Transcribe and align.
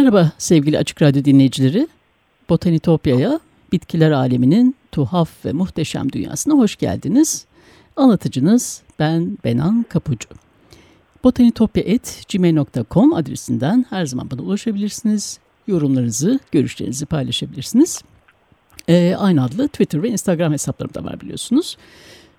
Merhaba 0.00 0.32
sevgili 0.38 0.78
Açık 0.78 1.02
Radyo 1.02 1.24
dinleyicileri. 1.24 1.88
Botanitopya'ya, 2.48 3.40
bitkiler 3.72 4.10
aleminin 4.10 4.76
tuhaf 4.92 5.44
ve 5.44 5.52
muhteşem 5.52 6.12
dünyasına 6.12 6.54
hoş 6.54 6.76
geldiniz. 6.76 7.44
Anlatıcınız 7.96 8.82
ben 8.98 9.38
Benan 9.44 9.84
Kapucu. 9.88 10.28
botanitopya.gmail.com 11.24 13.14
adresinden 13.14 13.86
her 13.90 14.06
zaman 14.06 14.30
bana 14.30 14.42
ulaşabilirsiniz. 14.42 15.38
Yorumlarınızı, 15.66 16.40
görüşlerinizi 16.52 17.06
paylaşabilirsiniz. 17.06 18.02
Ee, 18.88 19.14
aynı 19.18 19.44
adlı 19.44 19.68
Twitter 19.68 20.02
ve 20.02 20.08
Instagram 20.08 20.52
hesaplarım 20.52 20.94
da 20.94 21.04
var 21.04 21.20
biliyorsunuz. 21.20 21.76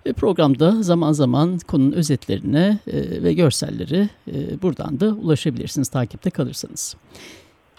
E, 0.06 0.12
programda 0.12 0.82
zaman 0.82 1.12
zaman 1.12 1.58
konunun 1.58 1.92
özetlerine 1.92 2.78
e, 2.86 3.22
ve 3.22 3.32
görselleri 3.32 4.08
e, 4.32 4.62
buradan 4.62 5.00
da 5.00 5.06
ulaşabilirsiniz 5.06 5.88
takipte 5.88 6.30
kalırsanız. 6.30 6.96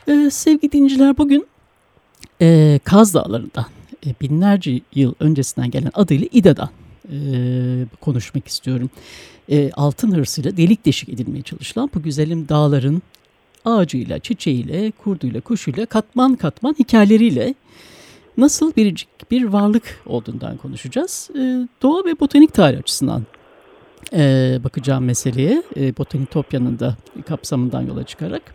Ee, 0.07 0.29
sevgili 0.31 0.71
dinleyiciler 0.71 1.17
bugün 1.17 1.47
e, 2.41 2.79
Kaz 2.83 3.13
Dağları'ndan 3.13 3.65
e, 4.05 4.09
binlerce 4.21 4.81
yıl 4.95 5.13
öncesinden 5.19 5.71
gelen 5.71 5.91
adıyla 5.93 6.27
İda'dan 6.31 6.69
e, 7.11 7.15
konuşmak 8.01 8.47
istiyorum. 8.47 8.89
E, 9.49 9.71
altın 9.71 10.11
hırsıyla 10.15 10.57
delik 10.57 10.85
deşik 10.85 11.09
edilmeye 11.09 11.41
çalışılan 11.41 11.89
bu 11.95 12.01
güzelim 12.01 12.49
dağların 12.49 13.01
ağacıyla, 13.65 14.19
çiçeğiyle, 14.19 14.91
kurduyla, 14.91 15.41
kuşuyla, 15.41 15.85
katman 15.85 16.35
katman 16.35 16.75
hikayeleriyle 16.79 17.55
nasıl 18.37 18.75
biricik 18.75 19.31
bir 19.31 19.43
varlık 19.43 20.01
olduğundan 20.05 20.57
konuşacağız. 20.57 21.29
E, 21.35 21.67
doğa 21.81 22.05
ve 22.05 22.19
botanik 22.19 22.53
tarih 22.53 22.79
açısından 22.79 23.23
e, 24.13 24.59
bakacağım 24.63 25.03
meseleye, 25.03 25.63
e, 25.77 25.97
Botanitopya'nın 25.97 26.79
da 26.79 26.97
kapsamından 27.27 27.81
yola 27.81 28.03
çıkarak. 28.03 28.53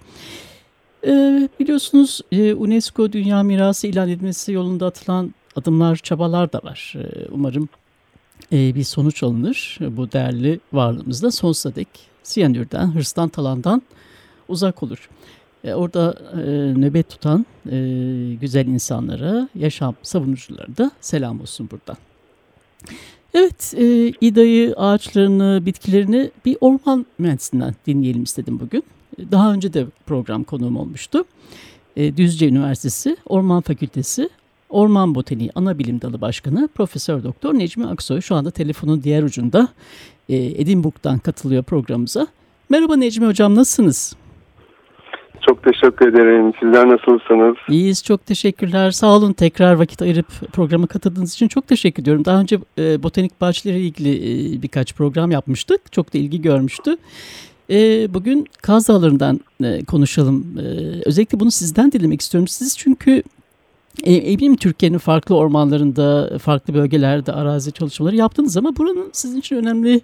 Ee, 1.09 1.49
biliyorsunuz 1.61 2.21
e, 2.33 2.55
UNESCO 2.55 3.13
Dünya 3.13 3.43
Mirası 3.43 3.87
ilan 3.87 4.09
edilmesi 4.09 4.53
yolunda 4.53 4.87
atılan 4.87 5.35
adımlar, 5.57 5.97
çabalar 5.97 6.53
da 6.53 6.61
var. 6.63 6.95
Ee, 6.97 7.27
umarım 7.31 7.69
e, 8.53 8.75
bir 8.75 8.85
sonuç 8.85 9.23
alınır. 9.23 9.79
Bu 9.81 10.13
değerli 10.13 10.61
varlığımızda 10.73 11.31
sonsuza 11.31 11.75
dek 11.75 11.89
siyanürden, 12.23 12.95
hırstan, 12.95 13.29
talandan 13.29 13.83
uzak 14.49 14.83
olur. 14.83 15.09
E, 15.65 15.75
orada 15.75 16.15
nöbet 16.77 17.09
tutan 17.09 17.47
güzel 18.41 18.67
insanlara, 18.67 19.49
yaşam 19.55 19.95
savunuculara 20.03 20.77
da 20.77 20.91
selam 21.01 21.41
olsun 21.41 21.69
buradan. 21.71 21.97
Evet, 23.35 23.75
e, 23.77 24.13
İda'yı, 24.21 24.75
ağaçlarını, 24.77 25.67
bitkilerini 25.67 26.31
bir 26.45 26.57
orman 26.61 27.07
mühendisinden 27.19 27.75
dinleyelim 27.87 28.23
istedim 28.23 28.61
bugün. 28.61 28.85
Daha 29.33 29.53
önce 29.53 29.73
de 29.73 29.87
program 30.07 30.45
konuğum 30.45 30.77
olmuştu. 30.77 31.25
E, 31.97 32.17
Düzce 32.17 32.49
Üniversitesi 32.49 33.17
Orman 33.27 33.61
Fakültesi 33.61 34.29
Orman 34.71 35.15
Botaniği 35.15 35.51
Ana 35.55 35.79
Bilim 35.79 36.01
Dalı 36.01 36.21
Başkanı 36.21 36.69
Profesör 36.75 37.25
Doktor 37.25 37.55
Necmi 37.55 37.87
Aksoy 37.87 38.21
şu 38.21 38.35
anda 38.35 38.51
telefonun 38.51 39.03
diğer 39.03 39.23
ucunda 39.23 39.69
e, 40.29 40.37
Edinburgh'dan 40.37 41.19
katılıyor 41.19 41.63
programımıza. 41.63 42.27
Merhaba 42.71 42.97
Necmi 42.97 43.27
Hocam 43.27 43.55
nasılsınız? 43.55 44.17
Çok 45.49 45.63
teşekkür 45.63 46.09
ederim. 46.09 46.53
Sizler 46.61 46.89
nasılsınız? 46.89 47.57
İyiyiz 47.69 48.05
çok 48.05 48.27
teşekkürler. 48.27 48.91
Sağ 48.91 49.17
olun 49.17 49.33
tekrar 49.33 49.75
vakit 49.75 50.03
ayırıp 50.03 50.53
programa 50.53 50.87
katıldığınız 50.87 51.35
için 51.35 51.49
çok 51.49 51.67
teşekkür 51.67 52.03
ediyorum. 52.03 52.25
Daha 52.25 52.41
önce 52.41 52.59
e, 52.79 53.03
botanik 53.03 53.41
bahçeleri 53.41 53.81
ilgili 53.81 54.15
e, 54.57 54.63
birkaç 54.63 54.95
program 54.95 55.31
yapmıştık. 55.31 55.93
Çok 55.93 56.15
da 56.15 56.19
ilgi 56.19 56.43
görmüştü. 56.43 56.97
E, 57.71 58.09
bugün 58.15 58.47
Kaz 58.63 58.89
Dağları'ndan 58.89 59.41
e, 59.65 59.85
konuşalım. 59.85 60.59
E, 60.59 60.63
özellikle 61.05 61.41
bunu 61.41 61.51
sizden 61.51 61.93
dinlemek 61.93 62.21
istiyorum. 62.21 62.49
Siz 62.49 62.79
çünkü 62.79 63.23
e, 64.05 64.15
eminim 64.15 64.57
Türkiye'nin 64.57 64.99
farklı 64.99 65.37
ormanlarında, 65.37 66.39
farklı 66.39 66.75
bölgelerde 66.75 67.33
arazi 67.33 67.73
çalışmaları 67.73 68.17
yaptınız 68.17 68.57
ama 68.57 68.77
buranın 68.77 69.11
sizin 69.13 69.39
için 69.39 69.57
önemli 69.57 70.01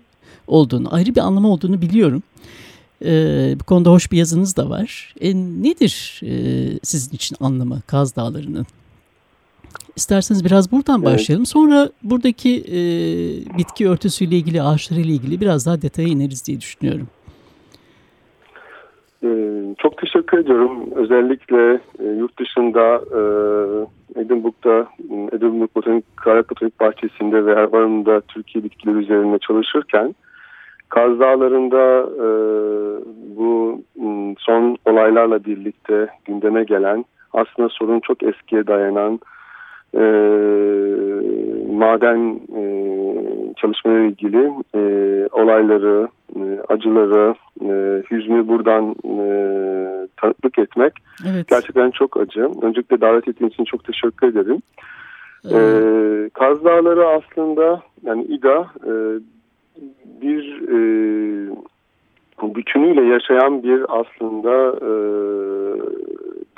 olduğunu, 0.46 0.94
ayrı 0.94 1.14
bir 1.14 1.20
anlamı 1.20 1.48
olduğunu 1.48 1.82
biliyorum. 1.82 2.22
E, 3.04 3.10
bu 3.60 3.64
konuda 3.64 3.90
hoş 3.90 4.12
bir 4.12 4.18
yazınız 4.18 4.56
da 4.56 4.70
var. 4.70 5.14
E, 5.20 5.34
nedir 5.34 6.20
e, 6.22 6.78
sizin 6.82 7.16
için 7.16 7.36
anlamı 7.40 7.80
Kaz 7.86 8.16
Dağları'nın? 8.16 8.66
İsterseniz 9.96 10.44
biraz 10.44 10.72
buradan 10.72 11.02
evet. 11.02 11.14
başlayalım. 11.14 11.46
Sonra 11.46 11.90
buradaki 12.02 12.60
e, 12.60 12.78
bitki 13.58 13.88
örtüsüyle 13.88 14.36
ilgili, 14.36 14.62
ağaçlarıyla 14.62 15.14
ilgili 15.14 15.40
biraz 15.40 15.66
daha 15.66 15.82
detaya 15.82 16.08
ineriz 16.08 16.46
diye 16.46 16.60
düşünüyorum. 16.60 17.08
Ee, 19.24 19.74
çok 19.78 19.98
teşekkür 19.98 20.38
ediyorum. 20.38 20.70
Özellikle 20.94 21.80
e, 21.98 22.04
yurt 22.18 22.38
dışında 22.38 22.94
e, 22.94 23.20
Edinburgh'da, 24.20 24.86
Edinburgh 25.32 25.74
Botanik, 25.76 26.16
Kayak 26.16 26.50
Botanik 26.50 26.80
Bahçesi'nde 26.80 27.46
ve 27.46 27.52
Erbarım'da 27.52 28.20
Türkiye 28.20 28.64
bitkileri 28.64 28.96
üzerinde 28.96 29.38
çalışırken 29.38 30.14
Kaz 30.88 31.20
Dağları'nda 31.20 32.00
e, 32.16 32.26
bu 33.36 33.80
son 34.38 34.76
olaylarla 34.84 35.44
birlikte 35.44 36.08
gündeme 36.24 36.64
gelen 36.64 37.04
aslında 37.32 37.68
sorun 37.68 38.00
çok 38.00 38.22
eskiye 38.22 38.66
dayanan 38.66 39.20
maden 41.72 42.40
çalışmaları 43.56 44.06
ilgili 44.06 44.52
e, 44.74 44.80
olayları, 45.32 46.08
e, 46.36 46.42
acıları, 46.68 47.34
e, 47.60 48.02
hüznü 48.10 48.48
buradan 48.48 48.96
e, 49.04 49.26
tanıklık 50.16 50.58
etmek 50.58 50.92
evet. 51.32 51.48
gerçekten 51.48 51.90
çok 51.90 52.16
acı. 52.16 52.48
Öncelikle 52.62 53.00
davet 53.00 53.28
ettiğiniz 53.28 53.52
için 53.52 53.64
çok 53.64 53.84
teşekkür 53.84 54.28
ederim. 54.28 54.62
Evet. 55.50 55.84
E, 55.84 56.30
Kaz 56.30 56.64
Dağları 56.64 57.08
aslında 57.08 57.82
yani 58.02 58.24
İDA 58.24 58.66
e, 58.86 58.92
bir 60.22 60.62
e, 60.68 60.78
bütünüyle 62.54 63.02
yaşayan 63.02 63.62
bir 63.62 63.84
aslında 63.88 64.76
e, 64.76 64.92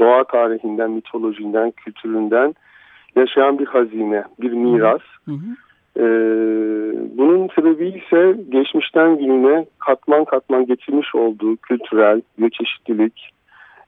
doğa 0.00 0.24
tarihinden, 0.24 0.90
mitolojinden, 0.90 1.70
kültüründen 1.70 2.54
yaşayan 3.16 3.58
bir 3.58 3.66
hazine, 3.66 4.24
bir 4.40 4.52
miras. 4.52 5.00
Hı 5.24 5.32
hı. 5.32 5.65
Ee, 5.96 6.02
bunun 7.18 7.48
sebebi 7.48 7.88
ise 7.88 8.36
geçmişten 8.48 9.18
gününe 9.18 9.66
katman 9.78 10.24
katman 10.24 10.66
getirmiş 10.66 11.14
olduğu 11.14 11.56
kültürel, 11.56 12.22
biyoçeşitlilik, 12.38 13.30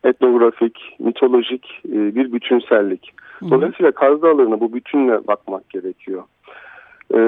etnografik, 0.04 0.96
mitolojik 0.98 1.80
e, 1.88 2.14
bir 2.14 2.32
bütünsellik. 2.32 3.12
Dolayısıyla 3.50 3.92
Kaz 3.92 4.22
Dağları'na 4.22 4.60
bu 4.60 4.72
bütünle 4.72 5.26
bakmak 5.26 5.70
gerekiyor. 5.70 6.22
Ee, 7.14 7.18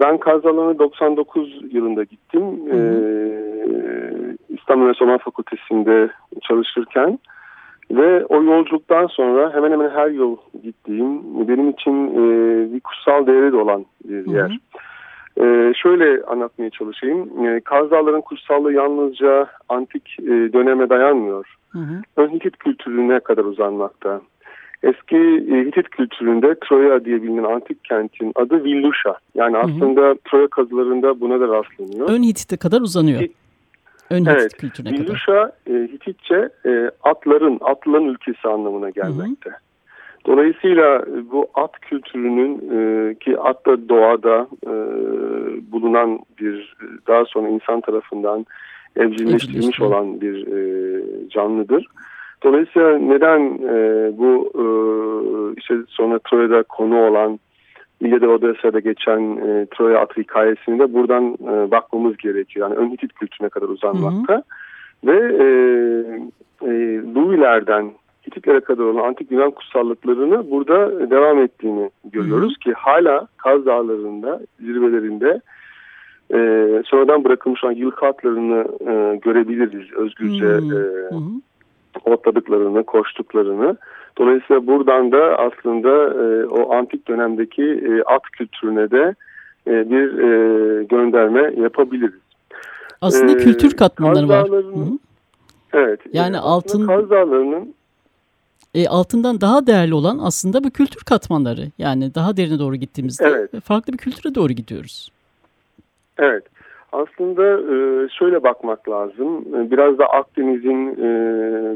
ben 0.00 0.18
Kaz 0.18 0.44
Dağları'na 0.44 0.78
99 0.78 1.60
yılında 1.72 2.04
gittim. 2.04 2.42
Ee, 2.72 2.90
İstanbul 4.48 4.82
Üniversitesi 4.82 5.24
Fakültesi'nde 5.24 6.10
çalışırken 6.42 7.18
ve 7.90 8.26
o 8.26 8.42
yolculuktan 8.42 9.06
sonra 9.06 9.54
hemen 9.54 9.72
hemen 9.72 9.90
her 9.90 10.08
yıl 10.08 10.36
gittiğim 10.62 11.48
benim 11.48 11.70
için 11.70 12.06
e, 12.06 12.22
bir 12.74 12.80
kutsal 12.80 13.26
değeri 13.26 13.52
de 13.52 13.56
olan 13.56 13.84
bir 14.04 14.32
yer. 14.32 14.60
Hı 15.38 15.42
hı. 15.42 15.46
E, 15.46 15.74
şöyle 15.74 16.24
anlatmaya 16.24 16.70
çalışayım. 16.70 17.46
E, 17.46 17.60
Kaz 17.60 17.90
Dağları'nın 17.90 18.20
kutsallığı 18.20 18.72
yalnızca 18.72 19.46
antik 19.68 20.16
e, 20.20 20.52
döneme 20.52 20.88
dayanmıyor. 20.88 21.56
Hı 21.70 21.78
hı. 21.78 22.02
Ön 22.16 22.28
Hitit 22.28 22.56
kültürüne 22.56 23.20
kadar 23.20 23.44
uzanmakta. 23.44 24.20
Eski 24.82 25.16
e, 25.52 25.66
Hitit 25.66 25.88
kültüründe 25.88 26.54
Troya 26.68 27.04
diye 27.04 27.22
bilinen 27.22 27.44
antik 27.44 27.84
kentin 27.84 28.32
adı 28.34 28.64
Villusha. 28.64 29.16
Yani 29.34 29.58
aslında 29.58 30.00
hı 30.00 30.10
hı. 30.10 30.18
Troya 30.30 30.48
kazılarında 30.48 31.20
buna 31.20 31.40
da 31.40 31.48
rastlanıyor. 31.48 32.08
Ön 32.10 32.22
Hitit'e 32.22 32.56
kadar 32.56 32.80
uzanıyor. 32.80 33.20
Ön 34.10 34.24
evet. 34.24 34.56
kültürüne 34.56 34.96
kadar. 34.96 35.50
E, 35.66 35.88
Hititçe 35.92 36.48
e, 36.66 36.90
atların, 37.02 37.58
atlıların 37.60 38.08
ülkesi 38.08 38.48
anlamına 38.48 38.90
gelmekte. 38.90 39.50
Hı 39.50 39.54
hı. 39.54 39.58
Dolayısıyla 40.26 41.04
bu 41.32 41.48
at 41.54 41.80
kültürünün 41.80 42.54
e, 42.54 43.14
ki 43.14 43.38
at 43.38 43.66
da 43.66 43.88
doğada 43.88 44.48
e, 44.66 44.72
bulunan 45.72 46.18
bir 46.40 46.76
daha 47.08 47.24
sonra 47.24 47.48
insan 47.48 47.80
tarafından 47.80 48.46
evcilleştirilmiş 48.96 49.80
olan 49.80 50.20
bir 50.20 50.46
e, 50.46 51.28
canlıdır. 51.28 51.86
Dolayısıyla 52.42 52.98
neden 52.98 53.40
e, 53.68 54.10
bu 54.18 54.52
e, 54.54 54.64
işte 55.58 55.74
sonra 55.88 56.18
Troya'da 56.18 56.62
konu 56.62 57.08
olan 57.08 57.40
İlyada 58.00 58.28
Odessa'da 58.28 58.80
geçen 58.80 59.20
e, 59.36 59.66
Troya 59.66 59.98
atı 60.00 60.20
hikayesini 60.20 60.78
de 60.78 60.94
buradan 60.94 61.24
e, 61.24 61.70
bakmamız 61.70 62.16
gerekiyor. 62.16 62.68
Yani 62.68 62.78
ön 62.78 62.90
Hitit 62.90 63.12
kültürüne 63.12 63.48
kadar 63.48 63.68
uzanmakta. 63.68 64.34
Hı 64.34 64.38
hı. 64.38 64.42
Ve 65.04 65.16
e, 65.16 65.46
e, 66.62 66.70
Luvilerden 67.14 67.90
Hititlere 68.26 68.60
kadar 68.60 68.84
olan 68.84 69.08
antik 69.08 69.30
Yunan 69.30 69.50
kutsallıklarını 69.50 70.50
burada 70.50 71.10
devam 71.10 71.38
ettiğini 71.38 71.90
görüyoruz 72.04 72.52
hı 72.52 72.54
hı. 72.54 72.58
ki 72.58 72.72
hala 72.72 73.26
Kaz 73.36 73.66
Dağları'nda 73.66 74.40
zirvelerinde 74.60 75.40
e, 76.34 76.38
sonradan 76.86 77.24
bırakılmış 77.24 77.64
olan 77.64 77.72
yılkı 77.72 78.06
atlarını 78.06 78.66
e, 78.80 79.16
görebiliriz 79.16 79.92
özgürce 79.92 80.44
hı 80.44 80.56
hı. 80.56 80.76
E, 80.76 81.14
otladıklarını, 82.04 82.84
koştuklarını. 82.84 83.76
Dolayısıyla 84.18 84.66
buradan 84.66 85.12
da 85.12 85.36
aslında 85.38 85.88
e, 86.24 86.46
o 86.46 86.74
antik 86.74 87.08
dönemdeki 87.08 87.62
e, 87.62 88.02
at 88.02 88.22
kültürüne 88.22 88.90
de 88.90 89.14
e, 89.66 89.90
bir 89.90 90.18
e, 90.18 90.84
gönderme 90.84 91.62
yapabiliriz. 91.62 92.20
Aslında 93.00 93.32
ee, 93.32 93.36
kültür 93.36 93.76
katmanları 93.76 94.28
var. 94.28 94.48
Evet. 95.72 96.00
Yani 96.12 96.38
altın 96.38 96.86
Kaz 96.86 97.10
Dağları'nın 97.10 97.74
e, 98.74 98.88
altından 98.88 99.40
daha 99.40 99.66
değerli 99.66 99.94
olan 99.94 100.18
aslında 100.22 100.64
bu 100.64 100.70
kültür 100.70 101.00
katmanları. 101.04 101.66
Yani 101.78 102.14
daha 102.14 102.36
derine 102.36 102.58
doğru 102.58 102.76
gittiğimizde 102.76 103.24
evet. 103.24 103.64
farklı 103.64 103.92
bir 103.92 103.98
kültüre 103.98 104.34
doğru 104.34 104.52
gidiyoruz. 104.52 105.12
Evet. 106.18 106.44
Aslında 106.92 107.44
e, 107.44 108.08
şöyle 108.08 108.42
bakmak 108.42 108.88
lazım. 108.88 109.44
E, 109.54 109.70
biraz 109.70 109.98
da 109.98 110.06
Akdeniz'in 110.06 110.88
e, 110.88 111.08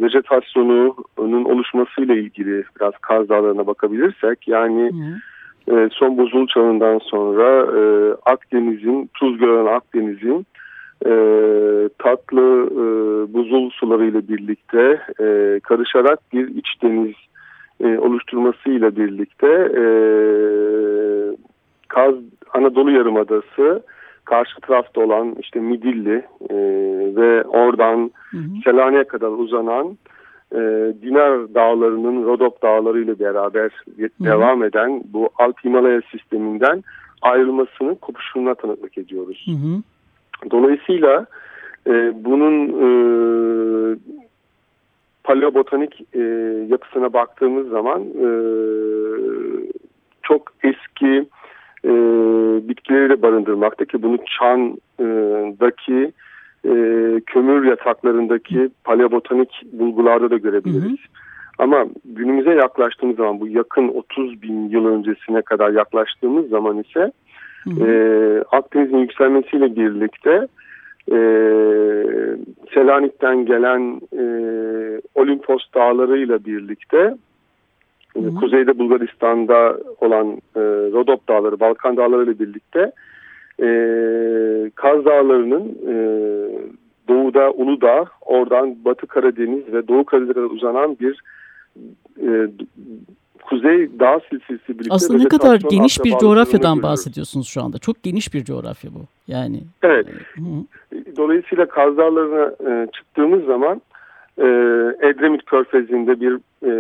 vejetasyonunun 0.02 1.44
oluşmasıyla 1.44 2.14
ilgili 2.14 2.64
biraz 2.81 2.93
Kaz 3.00 3.28
Dağları'na 3.28 3.66
bakabilirsek. 3.66 4.49
Yani 4.49 4.90
Hı. 5.69 5.88
son 5.93 6.19
buzul 6.19 6.46
çağından 6.46 6.99
sonra 6.99 7.66
Akdeniz'in, 8.26 9.11
tuz 9.14 9.38
gören 9.38 9.75
Akdeniz'in 9.75 10.46
tatlı 11.99 12.70
buzul 13.34 13.70
sularıyla 13.70 14.28
birlikte 14.28 15.00
karışarak 15.62 16.19
bir 16.32 16.49
iç 16.49 16.67
deniz 16.82 17.14
oluşturmasıyla 17.99 18.96
birlikte 18.96 19.69
Kaz 21.88 22.14
Anadolu 22.55 22.90
Yarımadası 22.90 23.82
karşı 24.24 24.60
tarafta 24.60 25.00
olan 25.00 25.36
işte 25.40 25.60
Midilli 25.60 26.24
e, 26.50 26.56
ve 27.16 27.44
oradan 27.44 28.10
Selanik'e 28.64 29.04
kadar 29.04 29.28
uzanan 29.28 29.98
e, 30.52 30.58
Dinar 31.02 31.54
dağlarının 31.54 32.24
Rodop 32.26 32.62
dağları 32.62 33.00
ile 33.00 33.18
beraber 33.18 33.70
hı 33.96 34.04
hı. 34.18 34.24
devam 34.24 34.64
eden 34.64 35.02
bu 35.12 35.28
Alt 35.38 35.64
Himalaya 35.64 36.00
sisteminden 36.10 36.82
ayrılmasının 37.22 37.94
kopuşuna 37.94 38.54
tanıklık 38.54 38.98
ediyoruz. 38.98 39.46
Hı 39.46 39.52
hı. 39.52 39.82
Dolayısıyla 40.50 41.26
e, 41.86 42.24
bunun 42.24 42.68
e, 42.68 42.88
paleobotanik 45.24 46.00
e, 46.14 46.20
yapısına 46.68 47.12
baktığımız 47.12 47.68
zaman 47.68 48.02
e, 48.02 48.28
çok 50.22 50.52
eski 50.62 51.26
e, 51.84 51.92
bitkileri 52.69 53.08
de 53.08 53.22
barındırmakta 53.22 53.84
ki 53.84 54.02
bunu 54.02 54.19
Çan'daki 54.38 56.12
e, 56.64 56.75
kömür 57.26 57.64
yataklarındaki 57.64 58.70
paleobotanik 58.84 59.62
bulgularda 59.72 60.31
da 60.31 60.36
görebiliriz. 60.36 60.84
Hı 60.84 60.88
hı. 60.88 61.25
Ama 61.58 61.86
günümüze 62.04 62.50
yaklaştığımız 62.50 63.16
zaman 63.16 63.40
bu 63.40 63.48
yakın 63.48 63.88
30 63.88 64.42
bin 64.42 64.69
yıl 64.69 64.86
öncesine 64.86 65.42
kadar 65.42 65.70
yaklaştığımız 65.70 66.48
zaman 66.48 66.78
ise 66.78 67.12
hı 67.64 67.70
hı. 67.70 67.86
E, 67.86 68.56
Akdeniz'in 68.56 68.98
yükselmesiyle 68.98 69.76
birlikte 69.76 70.48
e, 71.10 71.19
Selanik'ten 72.75 73.46
gelen 73.46 74.00
e, 74.12 74.25
Olimpos 75.14 75.62
dağlarıyla 75.75 76.44
birlikte 76.44 77.14
Hı. 78.16 78.34
Kuzeyde 78.34 78.78
Bulgaristan'da 78.78 79.78
olan 80.00 80.26
e, 80.56 80.61
Rodop 80.93 81.28
Dağları, 81.28 81.61
Balkan 81.61 81.96
Dağları 81.96 82.25
ile 82.25 82.38
birlikte 82.38 82.93
e, 83.61 83.69
Kaz 84.75 85.05
Dağları'nın 85.05 85.78
e, 85.88 85.94
doğuda 87.08 87.50
Uludağ, 87.50 88.05
oradan 88.20 88.76
Batı 88.84 89.06
Karadeniz 89.06 89.72
ve 89.72 89.88
Doğu 89.88 90.05
Karadeniz'e 90.05 90.40
uzanan 90.40 90.96
bir 91.00 91.22
e, 92.22 92.49
kuzey 93.43 93.99
dağ 93.99 94.20
silsilesi 94.31 94.69
birlikte. 94.69 94.94
Aslında 94.94 95.22
ne 95.22 95.28
kadar 95.28 95.60
geniş 95.70 96.05
bir 96.05 96.10
coğrafyadan 96.10 96.82
bahsediyorsunuz 96.82 97.49
şu 97.49 97.62
anda. 97.62 97.78
Çok 97.78 98.02
geniş 98.02 98.34
bir 98.34 98.44
coğrafya 98.44 98.90
bu. 98.94 99.00
Yani. 99.28 99.60
Evet. 99.82 100.06
Hı. 100.34 100.43
Dolayısıyla 101.17 101.67
Kaz 101.67 101.96
Dağları'na 101.96 102.70
e, 102.70 102.87
çıktığımız 102.87 103.44
zaman 103.44 103.81
e, 104.38 104.46
Edremit 105.08 105.44
Körfezi'nde 105.44 106.20
bir 106.20 106.38
e, 106.62 106.72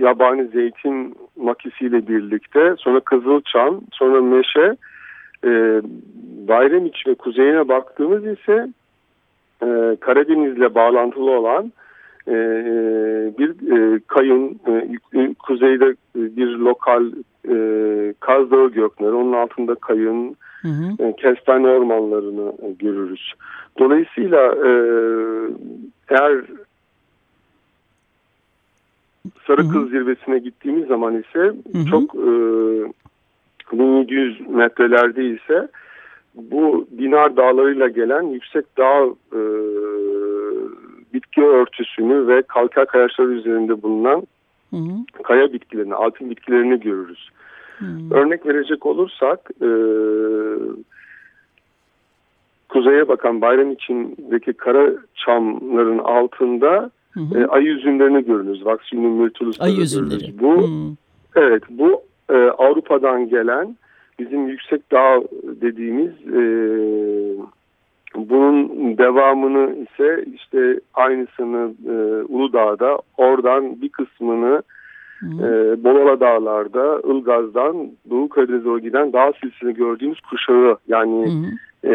yabani 0.00 0.46
zeytin 0.46 1.14
makisiyle 1.36 2.08
birlikte 2.08 2.74
sonra 2.78 3.00
Kızılçam 3.00 3.80
sonra 3.92 4.20
Meşe 4.20 4.76
e, 5.44 5.82
Bayramiç 6.48 7.06
ve 7.06 7.14
kuzeyine 7.14 7.68
baktığımız 7.68 8.26
ise 8.26 8.68
e, 9.62 9.96
Karadeniz'le 10.00 10.74
bağlantılı 10.74 11.30
olan 11.30 11.72
e, 12.28 12.34
bir 13.38 13.50
e, 13.76 14.00
kayın 14.06 14.60
e, 15.14 15.34
kuzeyde 15.34 15.94
bir 16.16 16.46
lokal 16.46 17.06
e, 17.48 17.56
Kaz 18.20 18.50
Dağı 18.50 18.70
gökleri 18.70 19.12
onun 19.12 19.32
altında 19.32 19.74
kayın 19.74 20.36
hı 20.62 20.68
hı. 20.68 21.02
E, 21.02 21.16
kestane 21.16 21.68
ormanlarını 21.68 22.52
görürüz. 22.78 23.32
Dolayısıyla 23.78 24.54
e, 24.54 24.70
eğer 26.08 26.44
Sarı 29.46 29.68
Kız 29.68 29.90
zirvesine 29.90 30.38
gittiğimiz 30.38 30.86
zaman 30.88 31.14
ise 31.14 31.38
hı 31.38 31.78
hı. 31.78 31.86
çok 31.90 32.14
e, 32.14 32.28
1700 33.72 34.48
metrelerde 34.48 35.24
ise 35.24 35.68
bu 36.34 36.86
Dinar 36.98 37.36
dağlarıyla 37.36 37.88
gelen 37.88 38.22
yüksek 38.22 38.76
dağ 38.78 39.06
e, 39.32 39.40
bitki 41.14 41.42
örtüsünü 41.42 42.28
ve 42.28 42.42
kalkar 42.42 42.86
kayaçları 42.86 43.32
üzerinde 43.32 43.82
bulunan 43.82 44.26
hı 44.70 44.76
hı. 44.76 45.22
kaya 45.22 45.52
bitkilerini, 45.52 45.94
altın 45.94 46.30
bitkilerini 46.30 46.80
görürüz. 46.80 47.28
Hı. 47.78 47.86
Örnek 48.10 48.46
verecek 48.46 48.86
olursak 48.86 49.50
e, 49.62 49.68
kuzeye 52.68 53.08
bakan 53.08 53.40
bayram 53.40 53.72
içindeki 53.72 54.52
kara 54.52 54.90
çamların 55.14 55.98
altında 55.98 56.90
hı 57.12 57.20
hı. 57.20 57.40
E, 57.40 57.46
ay 57.46 57.68
üzümlerini 57.68 58.24
görürüz. 58.24 58.66
Vaccinium 58.66 59.12
myrtillus. 59.12 59.60
Ay 59.60 59.82
üzümleri. 59.82 60.38
Bu, 60.40 60.62
hı. 60.62 60.96
Evet 61.36 61.62
bu 61.70 62.02
e, 62.30 62.36
Avrupa'dan 62.36 63.28
gelen 63.28 63.76
bizim 64.18 64.48
yüksek 64.48 64.92
dağ 64.92 65.22
dediğimiz 65.60 66.12
e, 66.12 66.42
bunun 68.14 68.68
devamını 68.98 69.76
ise 69.76 70.24
işte 70.34 70.80
aynısını 70.94 71.74
e, 71.88 72.22
Uludağ'da 72.28 72.98
oradan 73.16 73.82
bir 73.82 73.88
kısmını 73.88 74.62
e, 75.22 75.48
Bolala 75.84 76.20
Dağlar'da 76.20 77.00
Ilgaz'dan 77.04 77.90
Doğu 78.10 78.28
Karadeniz'e 78.28 78.80
giden 78.82 79.12
dağ 79.12 79.32
silsilesini 79.32 79.74
gördüğümüz 79.74 80.20
kuşağı 80.20 80.76
yani 80.88 81.28
e, 81.86 81.94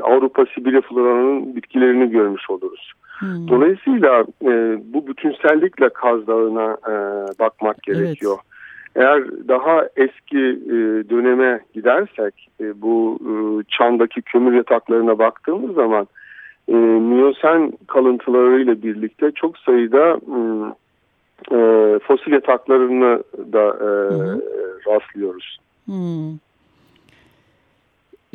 Avrupa 0.00 0.44
Sibirya 0.54 0.80
floranın 0.80 1.56
bitkilerini 1.56 2.10
görmüş 2.10 2.50
oluruz. 2.50 2.92
Hmm. 3.18 3.48
Dolayısıyla 3.48 4.24
e, 4.42 4.78
bu 4.94 5.06
bütünsellikle 5.06 5.88
Kaz 5.88 6.26
Dağı'na 6.26 6.76
e, 6.88 6.94
bakmak 7.38 7.82
gerekiyor. 7.82 8.38
Evet. 8.40 8.52
Eğer 8.96 9.48
daha 9.48 9.88
eski 9.96 10.38
e, 10.66 10.76
döneme 11.10 11.60
gidersek 11.74 12.48
e, 12.60 12.82
bu 12.82 13.18
e, 13.20 13.32
çandaki 13.78 14.22
kömür 14.22 14.52
yataklarına 14.52 15.18
baktığımız 15.18 15.74
zaman 15.74 16.08
e, 16.68 16.74
Miyosen 16.74 17.72
kalıntılarıyla 17.86 18.82
birlikte 18.82 19.30
çok 19.30 19.58
sayıda 19.58 20.18
e, 21.50 21.58
fosil 21.98 22.32
yataklarını 22.32 23.22
da 23.52 23.64
e, 23.80 23.90
rastlıyoruz. 24.90 25.58
Hmm. 25.84 26.38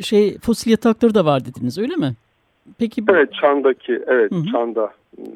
Şey 0.02 0.38
fosil 0.38 0.70
yatakları 0.70 1.14
da 1.14 1.24
var 1.24 1.44
dediniz 1.44 1.78
öyle 1.78 1.96
mi? 1.96 2.12
Peki 2.78 3.06
bu... 3.06 3.12
Evet 3.12 3.34
Çan'daki 3.40 4.02
evet 4.06 4.32
Hı 4.32 4.36
-hı. 4.36 4.52
Çan'da 4.52 4.92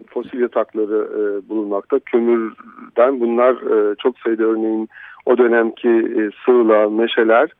fosil 0.06 0.40
yatakları 0.40 1.08
e, 1.12 1.48
bulunmakta. 1.48 1.98
Kömürden 1.98 3.20
bunlar 3.20 3.52
e, 3.52 3.94
çok 4.02 4.18
sayıda 4.18 4.44
örneğin 4.44 4.88
o 5.26 5.38
dönemki 5.38 5.88
e, 5.88 6.30
sığla, 6.44 6.90
meşeler 6.90 7.50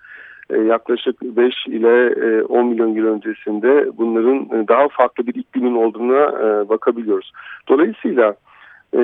e, 0.50 0.59
yaklaşık 0.59 1.23
5 1.23 1.66
ile 1.66 2.06
e, 2.06 2.42
10 2.42 2.66
milyon 2.66 2.88
yıl 2.88 3.06
öncesinde 3.06 3.99
bunların 3.99 4.62
e, 4.62 4.68
daha 4.68 4.88
farklı 4.88 5.26
bir 5.26 5.35
iklimin 5.35 5.75
olduğuna 5.75 6.23
e, 6.25 6.68
bakabiliyoruz. 6.68 7.32
Dolayısıyla 7.68 8.35
e, 8.94 9.00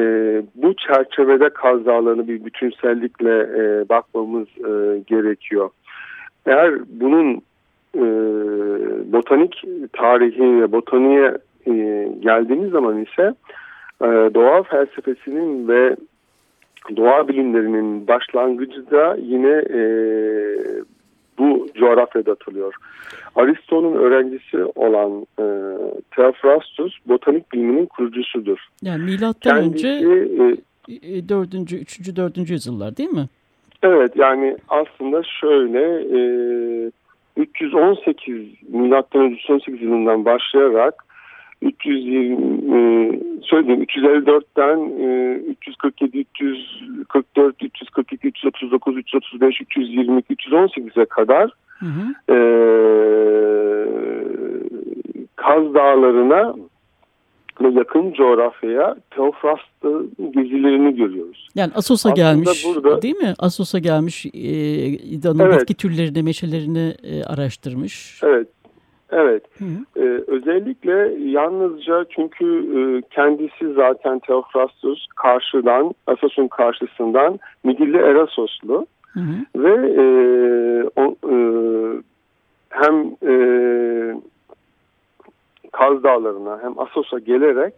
bu 0.55 0.75
çerçevede 0.77 1.49
kaz 1.49 1.87
dağlarını 1.87 2.29
bir 2.29 2.45
bütünsellikle 2.45 3.39
e, 3.41 3.89
bakmamız 3.89 4.49
e, 4.49 4.99
gerekiyor. 5.07 5.71
Eğer 6.47 6.75
bunun 6.89 7.43
e, 7.95 8.03
botanik 9.13 9.63
tarihi 9.93 10.63
ve 10.63 10.73
botaniğe 10.73 11.39
e, 11.67 11.73
geldiğimiz 12.21 12.71
zaman 12.71 13.03
ise 13.03 13.35
e, 14.03 14.07
doğa 14.35 14.63
felsefesinin 14.63 15.69
ve 15.69 15.97
doğa 16.97 17.29
bilimlerinin 17.29 18.09
başlangıcı 18.09 18.91
da 18.91 19.17
yine 19.23 19.63
e, 19.71 19.83
bu 21.39 21.69
coğrafyada 21.75 22.33
atılıyor. 22.33 22.75
Aristo'nun 23.37 23.95
öğrencisi 23.95 24.65
olan 24.65 25.27
e, 25.39 25.45
Theophrastus 26.17 26.95
botanik 27.07 27.53
biliminin 27.53 27.87
kurucusudur. 27.87 28.59
Yani 28.83 29.05
milattan 29.05 29.61
Kendisi, 29.61 29.89
önce 29.89 30.59
e, 30.89 31.29
4. 31.29 31.73
3. 31.73 32.17
4. 32.17 32.51
yüzyıllar 32.51 32.97
değil 32.97 33.11
mi? 33.11 33.29
Evet 33.83 34.17
yani 34.17 34.57
aslında 34.69 35.23
şöyle 35.41 35.81
e, 36.19 36.21
318 37.39 38.47
milattan 38.69 39.23
önce 39.23 39.35
318 39.35 39.83
yılından 39.83 40.25
başlayarak 40.25 41.05
320 41.63 43.21
söyledim 43.43 43.83
354'ten 43.83 44.79
347 45.51 46.19
344 46.19 47.63
342 47.63 48.29
339 48.29 48.97
335 48.97 49.61
322 49.61 50.35
318'e 50.35 51.05
kadar 51.05 51.51
hı 51.79 51.87
hı. 51.87 52.35
E, 52.35 52.37
Kaz 55.37 55.75
Dağları'na 55.75 56.55
ve 57.61 57.69
yakın 57.69 58.13
coğrafyaya 58.13 58.97
Teofrast'ın 59.11 60.13
gezilerini 60.31 60.97
görüyoruz. 60.97 61.49
Yani 61.55 61.73
Asos'a 61.75 62.11
gelmiş 62.11 62.67
burada, 62.67 63.03
değil 63.03 63.17
mi? 63.17 63.35
Asos'a 63.39 63.79
gelmiş 63.79 64.27
e, 64.27 64.31
İda'nın 64.89 65.39
evet. 65.39 65.61
bitki 65.61 65.75
türlerini, 65.75 66.23
meşelerini 66.23 66.95
e, 67.03 67.25
araştırmış. 67.25 68.21
Evet. 68.23 68.49
Evet. 69.13 69.43
Hı 69.59 69.65
hı. 69.65 70.03
Ee, 70.03 70.23
özellikle 70.27 71.25
yalnızca 71.31 72.05
çünkü 72.11 72.45
e, 72.47 72.81
kendisi 73.11 73.73
zaten 73.75 74.19
Teofrastus 74.19 75.07
karşıdan, 75.17 75.95
Asos'un 76.07 76.49
karşısından 76.49 77.39
Midilli 77.65 77.97
Erasoslu 77.97 78.87
hı 79.13 79.21
hı. 79.21 79.63
ve 79.63 79.75
e, 80.03 80.05
o, 80.97 81.17
e, 81.31 81.37
hem 82.71 83.17
e, 83.23 83.35
Kaz 85.73 86.03
Dağları'na 86.03 86.59
hem 86.63 86.79
Asos'a 86.79 87.19
gelerek 87.19 87.75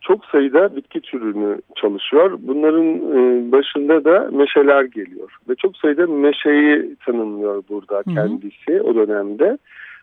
çok 0.00 0.24
sayıda 0.24 0.76
bitki 0.76 1.00
türünü 1.00 1.58
çalışıyor. 1.76 2.38
Bunların 2.38 2.94
e, 2.94 3.52
başında 3.52 4.04
da 4.04 4.28
meşeler 4.32 4.84
geliyor 4.84 5.36
ve 5.48 5.54
çok 5.54 5.76
sayıda 5.76 6.06
meşeyi 6.06 6.96
tanımlıyor 7.06 7.62
burada 7.68 8.02
kendisi 8.02 8.72
hı 8.72 8.78
hı. 8.78 8.82
o 8.82 8.94
dönemde. 8.94 9.58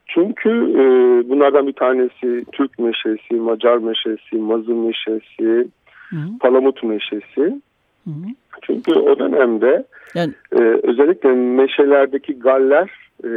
Çünkü 0.08 0.50
e, 0.50 0.84
bunlardan 1.30 1.68
bir 1.68 1.74
tanesi 1.74 2.46
Türk 2.52 2.80
meşesi, 2.80 3.34
Macar 3.34 3.78
meşesi, 3.78 4.36
Mazı 4.36 4.76
meşesi, 4.76 5.68
hı 6.10 6.16
hı. 6.16 6.40
Palamut 6.40 6.84
meşesi. 6.84 7.62
Hı 8.04 8.10
hı. 8.10 8.28
Çünkü 8.62 8.94
o 8.94 9.20
dönemde 9.20 9.86
yani... 10.16 10.34
e, 10.52 10.60
özellikle 10.84 11.30
meşelerdeki 11.34 12.40
galler 12.40 13.05
e, 13.24 13.30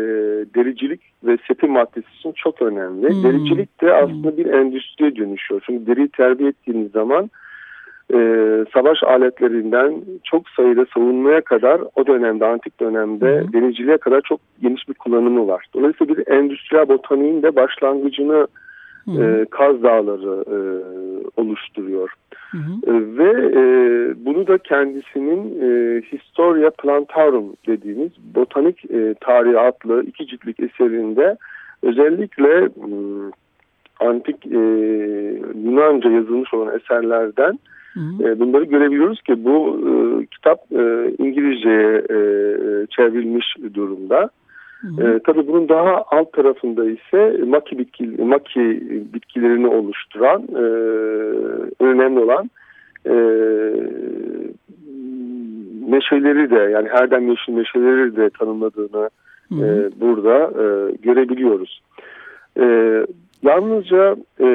dericilik 0.54 1.00
ve 1.24 1.38
sepi 1.48 1.66
maddesi 1.66 2.06
için 2.18 2.32
çok 2.32 2.62
önemli. 2.62 3.08
Hmm. 3.08 3.22
Dericilik 3.22 3.80
de 3.80 3.94
aslında 3.94 4.36
bir 4.36 4.46
endüstriye 4.46 5.16
dönüşüyor. 5.16 5.62
Çünkü 5.66 5.86
deriyi 5.86 6.08
terbiye 6.08 6.48
ettiğiniz 6.48 6.90
zaman 6.92 7.30
e, 8.14 8.18
savaş 8.74 9.02
aletlerinden 9.02 9.94
çok 10.24 10.48
sayıda 10.48 10.86
savunmaya 10.94 11.40
kadar 11.40 11.80
o 11.96 12.06
dönemde 12.06 12.46
antik 12.46 12.80
dönemde 12.80 13.40
hmm. 13.40 13.52
denizciliğe 13.52 13.98
kadar 13.98 14.20
çok 14.20 14.40
geniş 14.62 14.88
bir 14.88 14.94
kullanımı 14.94 15.48
var. 15.48 15.66
Dolayısıyla 15.74 16.16
bir 16.16 16.28
endüstriyel 16.28 16.88
botaniğin 16.88 17.42
de 17.42 17.56
başlangıcını 17.56 18.46
e, 19.16 19.46
Kaz 19.50 19.82
Dağları 19.82 20.44
e, 20.46 20.58
oluşturuyor. 21.40 22.10
Hı 22.50 22.58
hı. 22.58 22.90
E, 22.90 23.18
ve 23.18 23.30
e, 23.60 23.62
bunu 24.24 24.46
da 24.46 24.58
kendisinin 24.58 25.60
e, 25.62 26.00
Historia 26.02 26.70
Plantarum 26.70 27.44
dediğimiz 27.66 28.10
botanik 28.34 28.90
e, 28.90 29.14
tarihi 29.20 29.58
adlı 29.58 30.02
iki 30.02 30.26
ciltlik 30.26 30.60
eserinde 30.60 31.36
özellikle 31.82 32.64
e, 32.64 32.90
antik 34.00 34.46
e, 34.46 34.58
Yunanca 35.64 36.10
yazılmış 36.10 36.54
olan 36.54 36.76
eserlerden 36.76 37.58
e, 38.20 38.38
Bunları 38.40 38.64
görebiliyoruz 38.64 39.22
ki 39.22 39.44
bu 39.44 39.80
e, 39.88 40.26
kitap 40.26 40.58
e, 40.72 41.14
İngilizceye 41.18 41.96
e, 41.96 42.16
çevrilmiş 42.86 43.46
durumda. 43.74 44.30
E, 44.84 45.20
tabii 45.26 45.46
bunun 45.46 45.68
daha 45.68 46.04
alt 46.10 46.32
tarafında 46.32 46.84
ise 46.90 47.44
maki, 47.46 47.78
bitki, 47.78 48.06
maki 48.06 48.82
bitkilerini 49.14 49.66
oluşturan 49.66 50.42
e, 50.42 50.64
önemli 51.84 52.20
olan 52.20 52.50
e, 53.06 53.14
meşeleri 55.88 56.50
de 56.50 56.70
yani 56.70 56.88
herden 56.88 57.20
yeşil 57.20 57.52
meşeleri 57.52 58.16
de 58.16 58.30
tanımladığını 58.30 59.10
hı 59.48 59.54
hı. 59.54 59.64
E, 59.64 60.00
burada 60.00 60.62
e, 60.62 60.96
görebiliyoruz. 61.02 61.80
E, 62.60 62.64
yalnızca 63.42 64.16
e, 64.40 64.48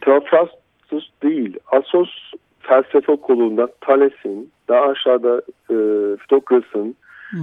Teofrastus 0.00 1.08
değil, 1.22 1.56
Asos 1.72 2.32
felsefe 2.60 3.12
okulunda 3.12 3.68
Thales'in, 3.80 4.50
daha 4.68 4.80
aşağıda 4.80 5.42
e, 5.70 5.76
Fitokras'ın, 6.16 6.96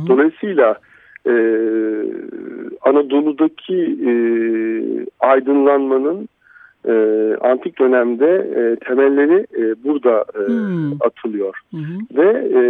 dolayısıyla 0.08 0.76
e, 1.26 1.34
Anadolu'daki 2.82 3.98
e, 4.08 4.12
aydınlanmanın 5.20 6.30
e, 6.88 6.94
antik 7.42 7.80
dönemde 7.80 8.26
e, 8.28 8.76
temelleri 8.88 9.48
e, 9.58 9.84
burada 9.84 10.26
e, 10.36 10.48
hmm. 10.48 10.94
atılıyor. 11.02 11.60
Hmm. 11.70 11.82
Ve 12.18 12.30
e, 12.30 12.62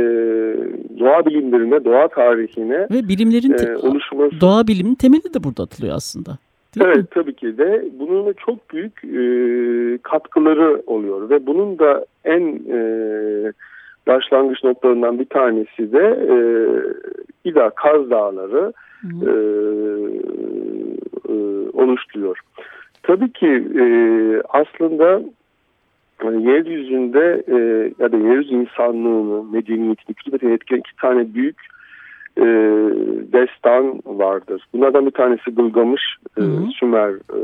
doğa 0.99 1.25
bilimlerine, 1.25 1.85
doğa 1.85 2.07
tarihine 2.07 2.87
ve 2.91 3.07
bilimlerin 3.07 3.53
e, 3.53 3.77
oluşması... 3.77 4.41
doğa 4.41 4.67
biliminin 4.67 4.95
temeli 4.95 5.33
de 5.33 5.43
burada 5.43 5.63
atılıyor 5.63 5.95
aslında. 5.95 6.37
Değil 6.75 6.85
evet 6.85 6.97
mi? 6.97 7.07
tabii 7.11 7.35
ki 7.35 7.57
de 7.57 7.85
bunun 7.99 8.33
çok 8.33 8.73
büyük 8.73 9.03
e, 9.03 9.23
katkıları 10.03 10.83
oluyor 10.87 11.29
ve 11.29 11.47
bunun 11.47 11.79
da 11.79 12.05
en 12.25 12.41
e, 12.69 12.79
başlangıç 14.07 14.63
noktalarından 14.63 15.19
bir 15.19 15.25
tanesi 15.25 15.91
de 15.91 16.27
e, 16.29 16.37
İda 17.49 17.69
Kaz 17.69 18.09
Dağları 18.09 18.73
e, 19.03 19.31
e, 21.29 21.33
oluşturuyor. 21.73 22.39
Tabii 23.03 23.31
ki 23.31 23.63
e, 23.79 23.83
aslında 24.49 25.21
yani 26.23 26.45
yeryüzünde 26.45 27.43
e, 27.47 27.57
ya 27.99 28.11
da 28.11 28.17
yeryüzü 28.17 28.55
insanlığını, 28.55 29.43
medeniyetini, 29.51 30.15
kültürü 30.15 30.53
etkileyen 30.53 30.79
iki 30.79 30.95
tane 31.01 31.33
büyük 31.33 31.57
e, 32.37 32.43
destan 33.33 34.01
vardır. 34.05 34.63
Bunlardan 34.73 35.05
bir 35.05 35.11
tanesi 35.11 35.51
Gılgamış, 35.51 36.01
e, 36.37 36.41
Sümer 36.79 37.09
e, 37.09 37.39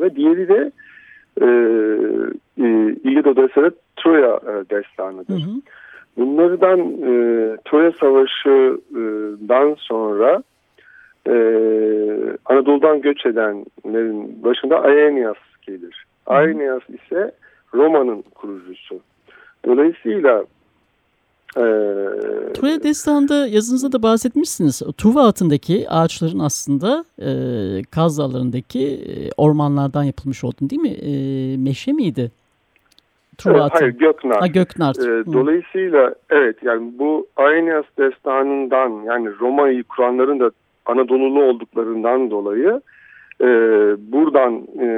ve 0.00 0.16
diğeri 0.16 0.48
de 0.48 0.72
e, 1.40 1.46
e, 2.58 2.66
İlyada 3.04 3.30
Odysseus'da 3.30 3.70
Troya 3.96 4.36
e, 4.36 4.70
destanıdır. 4.70 5.34
Hı 5.34 5.46
hı. 5.46 5.60
Bunlardan 6.16 6.80
e, 6.80 7.12
Troya 7.64 7.92
Savaşı'dan 7.92 9.74
sonra 9.78 10.42
e, 11.26 11.34
Anadolu'dan 12.44 13.00
göç 13.00 13.26
edenlerin 13.26 14.44
başında 14.44 14.82
Aeneas 14.82 15.36
gelir. 15.66 16.04
Aeneas 16.26 16.82
ise 16.88 17.32
Roma'nın 17.74 18.22
kurucusu. 18.34 19.00
Dolayısıyla 19.66 20.44
ee, 21.56 21.62
Troya 22.54 22.82
Destanı'nda 22.82 23.46
yazınızda 23.46 23.92
da 23.92 24.02
bahsetmişsiniz. 24.02 24.82
Truva 24.98 25.22
altındaki 25.22 25.90
ağaçların 25.90 26.38
aslında 26.38 27.04
e, 27.18 27.30
Kaz 27.90 28.18
Dağları'ndaki 28.18 28.86
e, 28.88 29.30
ormanlardan 29.36 30.04
yapılmış 30.04 30.44
olduğunu 30.44 30.70
değil 30.70 30.82
mi? 30.82 30.88
E, 30.88 31.12
meşe 31.56 31.92
miydi? 31.92 32.30
Truva 33.38 33.60
evet, 33.60 33.72
hayır 33.74 33.92
Göknar. 33.92 34.40
Ha, 34.40 34.46
Göknar. 34.46 34.94
E, 34.94 35.26
dolayısıyla 35.26 36.14
evet 36.30 36.56
yani 36.62 36.92
bu 36.98 37.26
Aeneas 37.36 37.84
Destanı'ndan 37.98 39.02
yani 39.04 39.30
Roma'yı 39.40 39.84
kuranların 39.84 40.40
da 40.40 40.50
Anadolu'lu 40.86 41.42
olduklarından 41.42 42.30
dolayı 42.30 42.80
e, 43.40 43.46
buradan 44.12 44.66
e, 44.80 44.88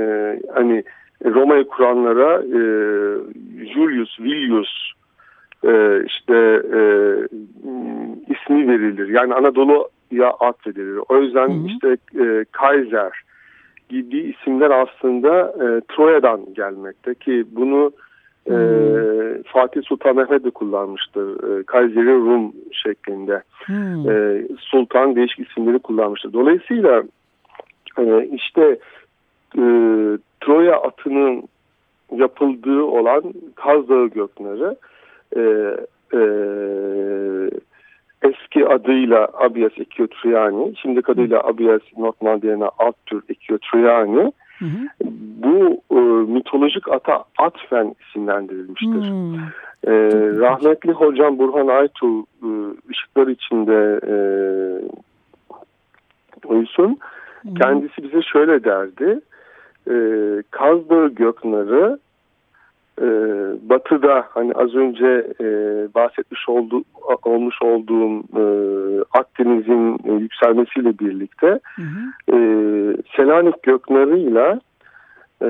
hani 0.55 0.85
Roma'yı 1.25 1.65
kuranlara 1.65 2.43
e, 2.43 2.61
Julius 3.75 4.21
Villius 4.21 4.93
e, 5.65 6.05
işte 6.07 6.63
e, 6.75 6.83
ismi 8.33 8.69
verilir. 8.69 9.09
Yani 9.09 9.35
Anadolu'ya 9.35 10.31
atfedilir. 10.31 11.01
O 11.09 11.23
yüzden 11.23 11.49
hı 11.49 11.53
hı. 11.53 11.67
işte 11.67 11.97
e, 12.25 12.45
Kaiser 12.53 13.13
gibi 13.89 14.19
isimler 14.19 14.71
aslında 14.71 15.41
e, 15.41 15.67
Troya'dan 15.89 16.55
gelmekte 16.55 17.15
ki 17.15 17.45
bunu 17.51 17.93
e, 18.47 18.55
Fatih 19.47 19.83
Sultan 19.83 20.17
Mehmet 20.17 20.45
de 20.45 20.51
kullanmıştır. 20.51 21.59
E, 21.59 21.63
Kayseri 21.63 22.15
Rum 22.15 22.53
şeklinde. 22.73 23.43
Hmm. 23.67 24.11
E, 24.11 24.43
Sultan 24.59 25.17
değişik 25.17 25.51
isimleri 25.51 25.79
kullanmıştır. 25.79 26.33
Dolayısıyla 26.33 27.03
e, 27.99 28.29
işte 28.33 28.79
e, 29.59 29.63
Troya 30.41 30.81
atının 30.81 31.43
yapıldığı 32.17 32.83
olan 32.83 33.23
Kaz 33.55 33.89
Dağı 33.89 34.07
Göknarı 34.07 34.77
e, 35.37 35.41
e, 36.15 36.21
eski 38.23 38.69
adıyla 38.69 39.29
Abias 39.35 39.73
Ekiotriani, 39.79 40.75
şimdi 40.83 41.01
adıyla 41.09 41.41
Abias 41.41 41.83
Notmandiana 41.99 42.71
Alttür 42.79 43.23
Ekiotriani 43.29 44.33
bu 45.43 45.81
e, 45.91 46.01
mitolojik 46.33 46.89
ata 46.89 47.25
atfen 47.39 47.95
isimlendirilmiştir. 48.01 49.11
Hmm. 49.11 49.35
E, 49.87 49.93
rahmetli 50.41 50.93
hocam 50.93 51.39
Burhan 51.39 51.67
Aytu 51.67 52.21
e, 52.21 52.49
ışıklar 52.91 53.27
içinde 53.27 54.01
e, 54.07 54.15
uysun. 56.47 56.99
Hmm. 57.43 57.55
Kendisi 57.55 58.03
bize 58.03 58.23
şöyle 58.23 58.65
derdi. 58.65 59.21
E, 59.91 59.95
Kaz 60.51 60.91
Dağı 60.91 61.09
Göknarı 61.09 61.99
e, 63.01 63.09
batıda 63.69 64.25
hani 64.31 64.53
az 64.53 64.75
önce 64.75 65.27
e, 65.41 65.45
bahsetmiş 65.95 66.49
oldu, 66.49 66.85
olmuş 67.25 67.63
olduğum 67.63 68.23
e, 68.37 68.45
Akdeniz'in 69.19 69.99
e, 70.05 70.13
yükselmesiyle 70.13 70.99
birlikte 70.99 71.61
hı 71.77 71.83
hı. 71.83 72.37
E, 72.37 72.37
Selanik 73.17 73.63
göknarıyla 73.63 74.61
e, 75.43 75.49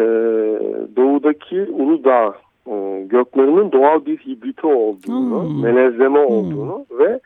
doğudaki 0.96 1.62
Uludağ 1.62 2.34
e, 2.66 3.06
göknarının 3.06 3.72
doğal 3.72 4.06
bir 4.06 4.18
hibriti 4.18 4.66
olduğunu, 4.66 5.48
hmm. 5.48 5.62
melezleme 5.62 6.18
olduğunu 6.18 6.84
hmm. 6.88 6.98
ve 6.98 7.20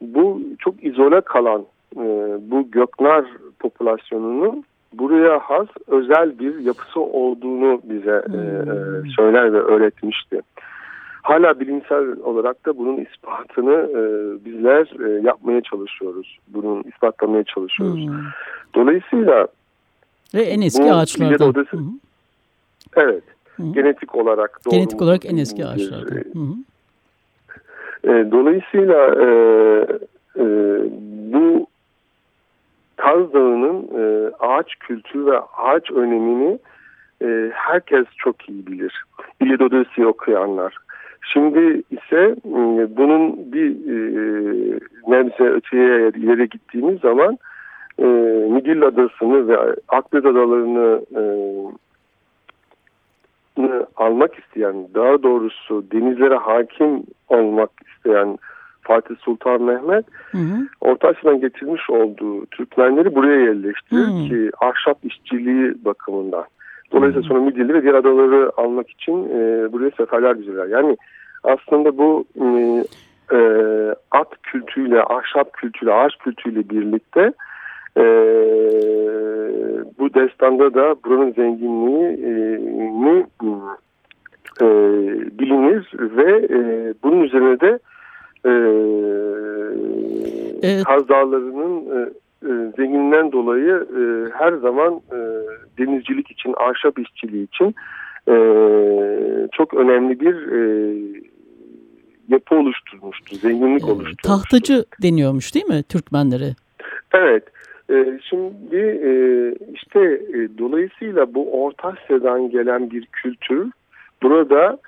bu 0.00 0.40
çok 0.58 0.84
izole 0.84 1.20
kalan 1.20 1.64
e, 1.96 2.04
bu 2.50 2.70
göknar 2.70 3.24
popülasyonunun 3.58 4.64
buraya 4.98 5.38
has 5.38 5.66
özel 5.86 6.38
bir 6.38 6.58
yapısı 6.58 7.00
olduğunu 7.00 7.80
bize 7.84 8.22
e, 8.26 8.32
hmm. 8.32 9.06
e, 9.06 9.10
söyler 9.16 9.52
ve 9.52 9.58
öğretmişti. 9.58 10.40
Hala 11.22 11.60
bilimsel 11.60 12.04
olarak 12.22 12.66
da 12.66 12.78
bunun 12.78 12.96
ispatını 12.96 13.74
e, 13.74 14.00
bizler 14.44 15.08
e, 15.08 15.22
yapmaya 15.22 15.60
çalışıyoruz. 15.60 16.38
Bunun 16.48 16.82
ispatlamaya 16.82 17.44
çalışıyoruz. 17.44 18.06
Hmm. 18.06 18.14
Dolayısıyla 18.74 19.48
ve 20.34 20.42
en 20.42 20.60
eski 20.60 20.92
ağaçlardan. 20.92 21.48
Odası, 21.48 21.78
evet. 22.96 23.22
Hı. 23.56 23.62
Genetik 23.72 24.14
olarak 24.14 24.60
doğru. 24.66 24.74
Genetik 24.74 25.02
olarak 25.02 25.26
en 25.26 25.36
eski 25.36 25.66
ağaçlardan. 25.66 26.14
Hı 26.14 26.38
hı. 26.38 26.54
E, 28.04 28.30
dolayısıyla 28.30 29.06
e, 29.06 29.26
e, 30.36 30.44
bu 31.32 31.66
Kaz 32.96 33.32
Dağı'nın 33.32 33.88
e, 33.98 34.30
ağaç 34.40 34.74
kültürü 34.74 35.26
ve 35.26 35.38
ağaç 35.40 35.90
önemini 35.90 36.58
e, 37.22 37.50
herkes 37.54 38.06
çok 38.16 38.48
iyi 38.48 38.66
bilir. 38.66 39.04
İlyad 39.40 39.60
Odysseus'u 39.60 40.06
okuyanlar. 40.06 40.76
Şimdi 41.32 41.82
ise 41.90 42.36
e, 42.44 42.96
bunun 42.96 43.52
bir 43.52 43.70
e, 43.70 43.98
nebze 45.08 45.44
öteye 45.44 46.08
ileri 46.08 46.48
gittiğimiz 46.48 47.00
zaman 47.00 47.38
e, 47.98 48.04
Midil 48.50 48.82
Adası'nı 48.82 49.48
ve 49.48 49.56
Akdeniz 49.88 50.26
Adalarını 50.26 51.00
e, 51.16 51.22
almak 53.96 54.38
isteyen, 54.38 54.74
daha 54.94 55.22
doğrusu 55.22 55.84
denizlere 55.92 56.34
hakim 56.34 57.02
olmak 57.28 57.70
isteyen 57.88 58.38
Fatih 58.86 59.16
Sultan 59.20 59.62
Mehmet 59.62 60.04
hı 60.30 60.38
hı. 60.38 60.68
Orta 60.80 61.08
Asya'dan 61.08 61.40
getirmiş 61.40 61.90
olduğu 61.90 62.46
Türkmenleri 62.46 63.14
buraya 63.14 63.40
yerleştirir 63.40 64.06
hı. 64.06 64.28
ki 64.28 64.50
ahşap 64.60 64.98
işçiliği 65.02 65.84
bakımından. 65.84 66.44
Dolayısıyla 66.92 67.28
sonra 67.28 67.40
Midilli 67.40 67.74
ve 67.74 67.82
diğer 67.82 67.94
adaları 67.94 68.52
almak 68.56 68.90
için 68.90 69.12
e, 69.12 69.72
buraya 69.72 69.90
seferler 69.90 70.38
düzenler. 70.38 70.66
Yani 70.66 70.96
aslında 71.44 71.98
bu 71.98 72.24
e, 72.40 72.46
e, 73.32 73.38
at 74.10 74.42
kültüyle, 74.42 75.02
ahşap 75.02 75.52
kültüyle, 75.52 75.92
ağaç 75.92 76.16
kültüyle 76.16 76.68
birlikte 76.70 77.32
e, 77.96 78.04
bu 79.98 80.14
destanda 80.14 80.74
da 80.74 80.96
buranın 81.04 81.32
zenginliğini 81.32 82.18
e, 84.62 84.66
bilinir 85.38 85.90
ve 86.16 86.46
e, 86.50 86.94
bunun 87.02 87.22
üzerine 87.22 87.60
de 87.60 87.78
e, 88.46 88.52
evet. 90.62 90.84
Kaz 90.84 91.08
Dağları'nın 91.08 91.80
e, 91.96 92.10
e, 92.42 92.72
zenginliğinden 92.76 93.32
dolayı 93.32 93.86
e, 93.98 94.30
her 94.32 94.52
zaman 94.52 94.94
e, 94.94 95.18
denizcilik 95.78 96.30
için, 96.30 96.54
ahşap 96.56 96.98
işçiliği 96.98 97.44
için 97.44 97.74
e, 98.28 98.36
çok 99.52 99.74
önemli 99.74 100.20
bir 100.20 100.34
e, 100.52 100.60
yapı 102.28 102.54
oluşturmuştu, 102.54 103.36
zenginlik 103.36 103.82
e, 103.82 103.86
oluşturmuştu. 103.86 104.28
Tahtacı 104.28 104.84
deniyormuş 105.02 105.54
değil 105.54 105.66
mi 105.66 105.82
Türkmenlere? 105.82 106.54
Evet. 107.14 107.44
E, 107.90 108.20
şimdi 108.30 108.76
e, 108.76 109.10
işte 109.74 110.00
e, 110.34 110.58
dolayısıyla 110.58 111.34
bu 111.34 111.64
Orta 111.64 111.88
Asya'dan 111.88 112.50
gelen 112.50 112.90
bir 112.90 113.06
kültür 113.06 113.70
burada 114.22 114.78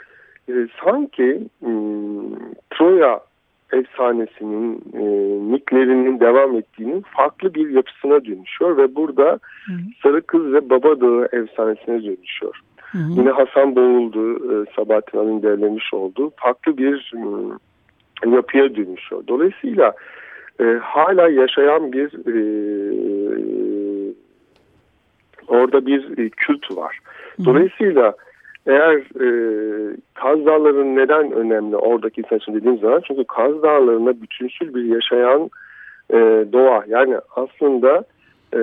e, 0.49 0.55
sanki 0.85 1.41
e, 1.63 1.71
Troya 2.71 3.21
efsanesinin 3.73 4.83
e, 4.95 5.03
mitlerinin 5.53 6.21
devam 6.21 6.57
ettiğinin 6.57 7.05
farklı 7.17 7.55
bir 7.55 7.71
yapısına 7.71 8.25
dönüşüyor 8.25 8.77
ve 8.77 8.95
burada 8.95 9.25
hı 9.67 9.73
hı. 9.73 9.79
Sarı 10.03 10.23
Kız 10.23 10.53
ve 10.53 10.71
Baba 10.71 11.01
Dağı 11.01 11.29
efsanesine 11.33 12.05
dönüşüyor. 12.05 12.61
Hı 12.77 12.99
hı. 12.99 13.13
Yine 13.17 13.31
Hasan 13.31 13.77
Boğuldu, 13.77 14.37
e, 14.37 14.65
Sabahattin 14.77 15.19
Ali'nin 15.19 15.43
derlemiş 15.43 15.95
olduğu 15.95 16.33
farklı 16.37 16.79
bir 16.79 17.13
e, 17.17 17.21
yapıya 18.31 18.77
dönüşüyor. 18.77 19.23
Dolayısıyla 19.29 19.93
e, 20.61 20.65
hala 20.83 21.29
yaşayan 21.29 21.93
bir 21.93 22.13
e, 22.27 22.39
orada 25.49 25.87
bir 25.87 26.19
e, 26.19 26.29
kült 26.29 26.77
var. 26.77 26.99
Dolayısıyla 27.45 28.09
hı 28.09 28.28
eğer 28.69 28.97
e, 28.97 29.29
Kaz 30.15 30.47
Dağları 30.47 30.97
neden 30.97 31.33
önemli 31.33 31.77
oradaki 31.77 32.21
insan 32.21 32.39
için 32.39 32.55
dediğim 32.55 32.79
zaman 32.79 33.03
çünkü 33.09 33.25
Kaz 33.25 33.63
Dağları'na 33.63 34.23
bütünsül 34.23 34.75
bir 34.75 34.85
yaşayan 34.85 35.51
e, 36.11 36.17
doğa 36.53 36.85
yani 36.89 37.17
aslında 37.37 38.05
e, 38.55 38.61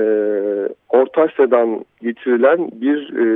Orta 0.89 1.21
Asya'dan 1.21 1.85
getirilen 2.01 2.69
bir 2.73 3.13
e, 3.13 3.27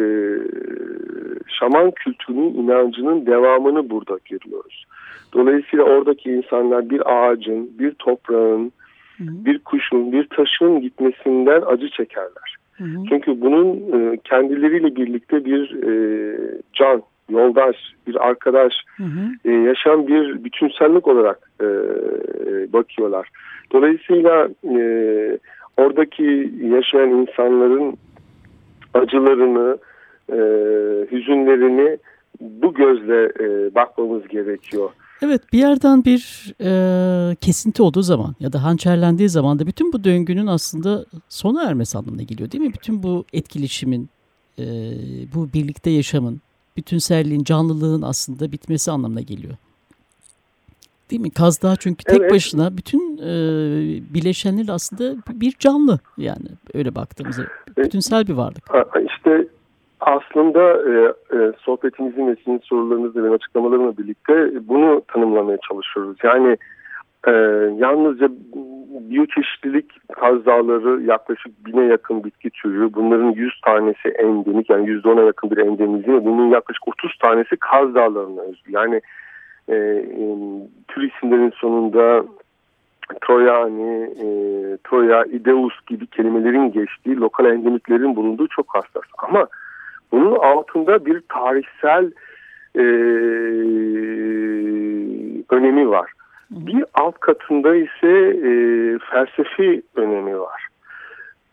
şaman 1.60 1.92
kültürünün 1.92 2.54
inancının 2.54 3.26
devamını 3.26 3.90
burada 3.90 4.18
görüyoruz. 4.30 4.86
Dolayısıyla 5.34 5.86
oradaki 5.86 6.32
insanlar 6.32 6.90
bir 6.90 7.02
ağacın, 7.06 7.70
bir 7.80 7.92
toprağın, 7.92 8.72
bir 9.20 9.60
kuşun, 9.60 10.12
bir 10.12 10.28
taşın 10.28 10.82
gitmesinden 10.82 11.62
acı 11.66 11.90
çekerler. 11.90 12.59
Hı 12.80 12.84
hı. 12.84 13.04
Çünkü 13.10 13.42
bunun 13.42 13.76
e, 13.76 14.18
kendileriyle 14.24 14.96
birlikte 14.96 15.46
bir 15.46 15.84
e, 15.84 15.92
can, 16.74 17.02
yoldaş, 17.30 17.76
bir 18.08 18.28
arkadaş, 18.28 18.74
hı 18.98 19.04
hı. 19.04 19.50
E, 19.50 19.52
yaşam 19.52 20.08
bir 20.08 20.44
bütünsellik 20.44 21.08
olarak 21.08 21.50
bakıyorlar. 22.74 23.30
Dolayısıyla 23.72 24.50
oradaki 25.78 26.52
yaşayan 26.62 27.10
insanların 27.10 27.98
acılarını, 28.94 29.78
hüzünlerini 31.12 31.98
bu 32.42 32.74
gözle 32.74 33.30
bakmamız 33.76 34.28
gerekiyor. 34.28 34.90
Evet 35.22 35.54
bir 35.54 35.60
yerden 35.60 36.06
bir 36.06 36.54
e, 36.62 37.36
kesinti 37.36 37.84
olduğu 37.84 38.02
zaman 38.02 38.36
ya 38.40 38.54
da 38.54 38.64
hançerlendiği 38.64 39.30
zaman 39.30 39.60
da 39.60 39.68
bütün 39.68 39.94
bu 39.94 40.04
döngünün 40.04 40.48
aslında 40.48 41.06
sona 41.30 41.64
ermesi 41.64 41.98
anlamına 41.98 42.24
geliyor 42.24 42.52
değil 42.52 42.64
mi? 42.64 42.74
Bütün 42.74 43.04
bu 43.04 43.26
etkileşimin, 43.34 44.10
e, 44.60 44.64
bu 45.36 45.54
birlikte 45.54 45.90
yaşamın, 45.90 46.42
bütünselliğin, 46.78 47.44
canlılığın 47.44 48.02
aslında 48.02 48.52
bitmesi 48.52 48.92
anlamına 48.92 49.22
geliyor. 49.22 49.54
Değil 51.12 51.22
mi? 51.22 51.32
Kaz 51.32 51.62
Dağı 51.62 51.76
çünkü 51.76 52.04
tek 52.04 52.20
evet. 52.20 52.32
başına 52.32 52.78
bütün 52.78 53.18
e, 53.18 53.30
bileşenleri 54.14 54.72
aslında 54.72 55.16
bir 55.30 55.56
canlı 55.60 56.00
yani 56.18 56.48
öyle 56.74 56.96
baktığımızda 56.96 57.44
e, 57.44 57.78
bütünsel 57.78 58.28
bir 58.28 58.34
varlık. 58.34 58.64
İşte 59.06 59.48
aslında 60.00 60.62
e, 60.62 61.14
e, 61.38 61.52
sohbetimizin 61.60 62.28
ve 62.28 62.36
sizin 62.36 62.60
sorularınızla 62.60 63.24
ve 63.24 63.34
açıklamalarımla 63.34 63.98
birlikte 63.98 64.52
bunu 64.68 65.02
tanımlamaya 65.08 65.58
çalışıyoruz. 65.70 66.18
Yani 66.24 66.58
e, 67.28 67.32
yalnızca 67.78 68.30
biyoçeşitlilik 69.10 69.86
Kaz 70.14 70.46
Dağları 70.46 71.02
yaklaşık 71.02 71.66
bine 71.66 71.84
yakın 71.84 72.24
bitki 72.24 72.50
türü. 72.50 72.94
Bunların 72.94 73.32
100 73.32 73.62
tanesi 73.62 74.10
endemik 74.10 74.70
yani 74.70 74.90
%10'a 74.90 75.24
yakın 75.26 75.52
bir 75.52 75.58
endemizm. 75.58 76.26
Bunun 76.26 76.50
yaklaşık 76.50 76.88
30 76.88 77.18
tanesi 77.18 77.58
Kaz 77.58 77.96
Dağları'na 77.96 78.42
özgü. 78.42 78.72
Yani 78.72 79.02
e, 79.68 79.76
e, 79.76 80.36
tür 80.88 81.12
isimlerin 81.12 81.54
sonunda 81.56 82.24
Troyani, 83.22 84.04
e, 84.04 84.28
Troya, 84.84 85.26
Ideus 85.26 85.74
gibi 85.88 86.08
kelimelerin 86.08 86.72
geçtiği 86.72 87.18
lokal 87.18 87.46
endemiklerin 87.46 88.16
bulunduğu 88.16 88.48
çok 88.48 88.76
hassas. 88.76 89.04
Ama 89.18 89.48
bunun 90.12 90.36
altında 90.36 91.06
bir 91.06 91.22
tarihsel 91.30 92.12
e, 92.76 92.86
önemi 95.56 95.90
var. 95.90 96.12
Bir 96.52 96.86
alt 96.94 97.20
katında 97.20 97.76
ise 97.76 98.12
e, 98.48 98.52
felsefi 99.12 99.82
önemi 99.96 100.40
var. 100.40 100.68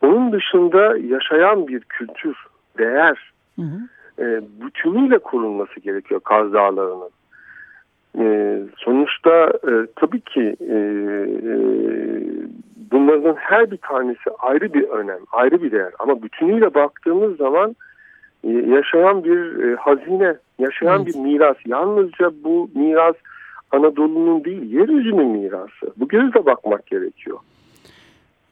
Bunun 0.01 0.31
dışında 0.31 0.97
yaşayan 0.97 1.67
bir 1.67 1.79
kültür, 1.79 2.35
değer 2.77 3.31
hı 3.55 3.61
hı. 3.61 3.79
E, 4.19 4.41
bütünüyle 4.61 5.17
korunması 5.17 5.79
gerekiyor 5.79 6.19
Kaz 6.19 6.53
Dağları'nın. 6.53 7.09
E, 8.19 8.57
sonuçta 8.77 9.49
e, 9.49 9.71
tabii 9.95 10.21
ki 10.21 10.55
e, 10.59 10.75
e, 10.75 11.57
bunların 12.91 13.35
her 13.35 13.71
bir 13.71 13.77
tanesi 13.77 14.29
ayrı 14.39 14.73
bir 14.73 14.83
önem, 14.89 15.19
ayrı 15.31 15.63
bir 15.63 15.71
değer. 15.71 15.91
Ama 15.99 16.23
bütünüyle 16.23 16.73
baktığımız 16.73 17.37
zaman 17.37 17.75
yaşayan 18.51 19.23
bir 19.23 19.63
e, 19.63 19.75
hazine, 19.75 20.37
yaşayan 20.59 21.01
evet. 21.03 21.07
bir 21.07 21.19
miras. 21.19 21.57
Yalnızca 21.65 22.31
bu 22.43 22.69
miras 22.75 23.15
Anadolu'nun 23.71 24.43
değil, 24.43 24.73
yeryüzünün 24.73 25.27
mirası. 25.27 25.93
Bu 25.97 26.07
gözle 26.07 26.45
bakmak 26.45 26.87
gerekiyor. 26.87 27.37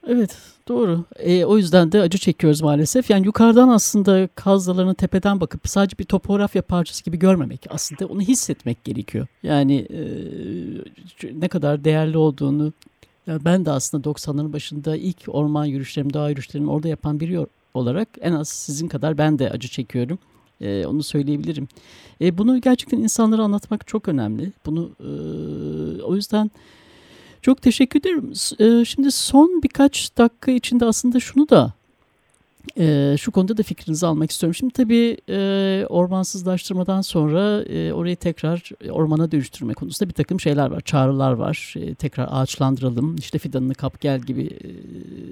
Evet 0.07 0.37
doğru. 0.67 0.99
E, 1.19 1.45
o 1.45 1.57
yüzden 1.57 1.91
de 1.91 2.01
acı 2.01 2.17
çekiyoruz 2.17 2.61
maalesef. 2.61 3.09
Yani 3.09 3.25
yukarıdan 3.25 3.69
aslında 3.69 4.29
Kaz 4.35 4.67
Dağları'nı 4.67 4.95
tepeden 4.95 5.41
bakıp 5.41 5.67
sadece 5.67 5.97
bir 5.97 6.03
topografya 6.03 6.61
parçası 6.61 7.03
gibi 7.03 7.19
görmemek. 7.19 7.67
Aslında 7.69 8.05
onu 8.13 8.21
hissetmek 8.21 8.83
gerekiyor. 8.83 9.27
Yani 9.43 9.79
e, 9.79 10.01
ne 11.41 11.47
kadar 11.47 11.83
değerli 11.83 12.17
olduğunu. 12.17 12.73
Yani 13.27 13.45
ben 13.45 13.65
de 13.65 13.71
aslında 13.71 14.09
90'ların 14.09 14.53
başında 14.53 14.95
ilk 14.95 15.17
orman 15.27 15.65
yürüyüşlerim, 15.65 16.13
dağ 16.13 16.29
yürüyüşlerimi 16.29 16.71
orada 16.71 16.87
yapan 16.87 17.19
biri 17.19 17.33
olarak 17.75 18.09
en 18.21 18.33
az 18.33 18.49
sizin 18.49 18.87
kadar 18.87 19.17
ben 19.17 19.39
de 19.39 19.49
acı 19.49 19.67
çekiyorum. 19.67 20.19
E, 20.61 20.85
onu 20.85 21.03
söyleyebilirim. 21.03 21.67
E, 22.21 22.37
bunu 22.37 22.61
gerçekten 22.61 22.97
insanlara 22.97 23.43
anlatmak 23.43 23.87
çok 23.87 24.07
önemli. 24.07 24.51
Bunu 24.65 24.89
e, 24.99 26.01
o 26.01 26.15
yüzden 26.15 26.51
çok 27.41 27.61
teşekkür 27.61 27.99
ederim. 27.99 28.33
E, 28.59 28.85
şimdi 28.85 29.11
son 29.11 29.61
birkaç 29.63 30.17
dakika 30.17 30.51
içinde 30.51 30.85
aslında 30.85 31.19
şunu 31.19 31.49
da 31.49 31.73
e, 32.77 33.15
şu 33.19 33.31
konuda 33.31 33.57
da 33.57 33.63
fikrinizi 33.63 34.05
almak 34.07 34.31
istiyorum. 34.31 34.55
Şimdi 34.55 34.73
tabii 34.73 35.17
e, 35.29 35.85
ormansızlaştırmadan 35.89 37.01
sonra 37.01 37.63
e, 37.63 37.93
orayı 37.93 38.15
tekrar 38.15 38.69
ormana 38.91 39.31
dönüştürme 39.31 39.73
konusunda 39.73 40.09
bir 40.09 40.13
takım 40.13 40.39
şeyler 40.39 40.71
var, 40.71 40.81
çağrılar 40.81 41.31
var. 41.31 41.73
E, 41.77 41.95
tekrar 41.95 42.27
ağaçlandıralım, 42.31 43.15
işte 43.15 43.37
fidanını 43.37 43.73
kap 43.73 44.01
gel 44.01 44.19
gibi 44.19 44.43
e, 44.43 44.69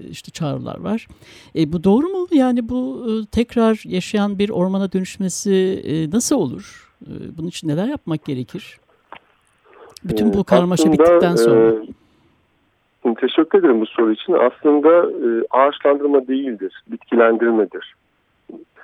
işte 0.10 0.32
çağrılar 0.32 0.80
var. 0.80 1.08
E, 1.56 1.74
bu 1.74 1.84
doğru 1.84 2.08
mu? 2.08 2.28
Yani 2.32 2.70
bu 2.70 3.06
e, 3.10 3.26
tekrar 3.26 3.82
yaşayan 3.86 4.40
bir 4.40 4.50
ormana 4.50 4.92
dönüşmesi 4.92 5.84
e, 5.86 6.12
nasıl 6.12 6.36
olur? 6.36 6.92
E, 7.06 7.38
bunun 7.38 7.48
için 7.48 7.68
neler 7.68 7.88
yapmak 7.88 8.26
gerekir? 8.26 8.80
Bütün 10.04 10.34
bu 10.34 10.40
e, 10.40 10.44
karmaşa 10.44 10.84
Aslında, 10.84 10.94
bittikten 10.94 11.36
sonra. 11.36 11.70
E, 11.70 12.03
Teşekkür 13.12 13.60
ederim 13.60 13.82
bu 13.82 13.86
soru 13.86 14.12
için. 14.12 14.34
Aslında 14.34 14.90
e, 15.10 15.30
ağaçlandırma 15.52 16.28
değildir, 16.28 16.84
bitkilendirmedir. 16.88 17.96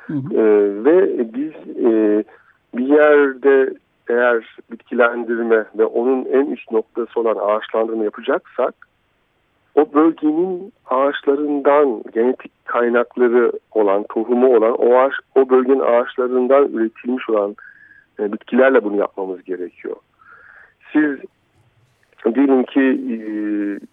Hı 0.08 0.14
hı. 0.14 0.34
E, 0.34 0.44
ve 0.86 1.18
biz 1.34 1.78
e, 1.86 2.24
bir 2.76 2.86
yerde 2.86 3.74
eğer 4.10 4.58
bitkilendirme 4.72 5.66
ve 5.78 5.86
onun 5.86 6.26
en 6.26 6.46
üst 6.46 6.72
noktası 6.72 7.20
olan 7.20 7.38
ağaçlandırma 7.42 8.04
yapacaksak 8.04 8.76
o 9.76 9.94
bölgenin 9.94 10.74
ağaçlarından 10.86 12.04
genetik 12.14 12.66
kaynakları 12.66 13.52
olan, 13.72 14.06
tohumu 14.10 14.56
olan 14.58 14.74
o 14.74 14.98
ağaç, 14.98 15.14
o 15.36 15.50
bölgenin 15.50 15.80
ağaçlarından 15.80 16.68
üretilmiş 16.74 17.30
olan 17.30 17.56
e, 18.20 18.34
bitkilerle 18.34 18.84
bunu 18.84 18.98
yapmamız 18.98 19.44
gerekiyor. 19.44 19.96
Siz 20.94 21.18
diyelim 22.26 22.64
ki 22.64 22.82
e, 22.82 23.18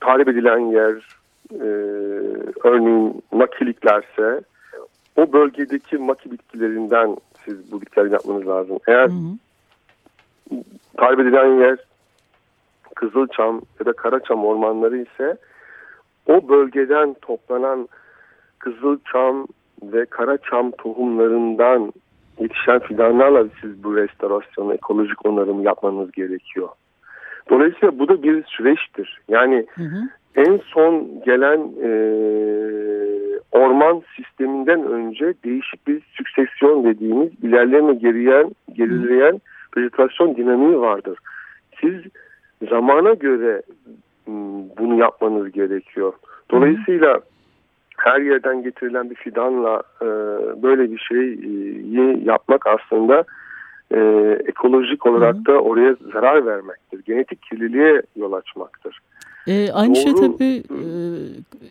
talep 0.01 0.29
edilen 0.29 0.59
yer 0.59 0.95
e, 1.53 1.69
örneğin 2.65 3.23
makiliklerse 3.33 4.41
o 5.17 5.33
bölgedeki 5.33 5.99
maki 5.99 6.31
bitkilerinden 6.31 7.17
siz 7.45 7.73
bu 7.73 7.81
bitkileri 7.81 8.13
yapmanız 8.13 8.47
lazım. 8.49 8.79
Eğer 8.87 9.09
hı 9.09 9.13
hı. 9.13 10.63
talep 10.97 11.21
edilen 11.21 11.61
yer 11.61 11.79
Kızılçam 12.95 13.61
ya 13.81 13.87
da 13.87 13.93
Karaçam 13.93 14.45
ormanları 14.45 14.97
ise 14.97 15.37
o 16.27 16.49
bölgeden 16.49 17.15
toplanan 17.23 17.89
Kızılçam 18.59 19.47
ve 19.83 20.05
Karaçam 20.05 20.71
tohumlarından 20.71 21.93
yetişen 22.39 22.79
fidanlarla 22.79 23.45
siz 23.61 23.85
bu 23.85 23.97
restorasyonu, 23.97 24.75
ekolojik 24.75 25.27
onarımı 25.27 25.63
yapmanız 25.63 26.13
gerekiyor. 26.13 26.69
Dolayısıyla 27.51 27.99
bu 27.99 28.09
da 28.09 28.23
bir 28.23 28.45
süreçtir. 28.45 29.21
Yani 29.29 29.67
hı 29.75 29.83
hı. 29.83 30.03
en 30.37 30.61
son 30.65 31.23
gelen 31.25 31.59
e, 31.83 31.91
orman 33.53 34.03
sisteminden 34.17 34.83
önce 34.87 35.35
değişik 35.45 35.87
bir 35.87 36.03
süksesyon 36.13 36.85
dediğimiz 36.85 37.45
ilerleme 37.45 37.95
geriyen, 37.95 38.51
gerileyen 38.73 39.41
vejetasyon 39.77 40.37
dinamiği 40.37 40.81
vardır. 40.81 41.19
Siz 41.81 41.95
zamana 42.71 43.15
göre 43.15 43.63
bunu 44.79 44.99
yapmanız 44.99 45.53
gerekiyor. 45.53 46.13
Dolayısıyla 46.51 47.21
her 47.99 48.21
yerden 48.21 48.63
getirilen 48.63 49.11
bir 49.11 49.15
fidanla 49.15 49.83
e, 50.03 50.07
böyle 50.63 50.93
bir 50.93 50.99
şeyi 50.99 52.25
yapmak 52.25 52.67
aslında 52.67 53.25
e, 53.95 53.99
ekolojik 54.47 55.07
olarak 55.07 55.37
Hı. 55.37 55.47
da 55.47 55.53
oraya 55.53 55.97
zarar 56.13 56.47
vermektir. 56.47 57.01
Genetik 57.07 57.43
kirliliğe 57.43 58.03
yol 58.17 58.33
açmaktır. 58.33 59.01
E, 59.47 59.73
aynı 59.73 59.97
şey 59.97 60.13
Doğru. 60.13 60.21
şey 60.21 60.33
tabii 60.33 60.63
e, 60.71 60.83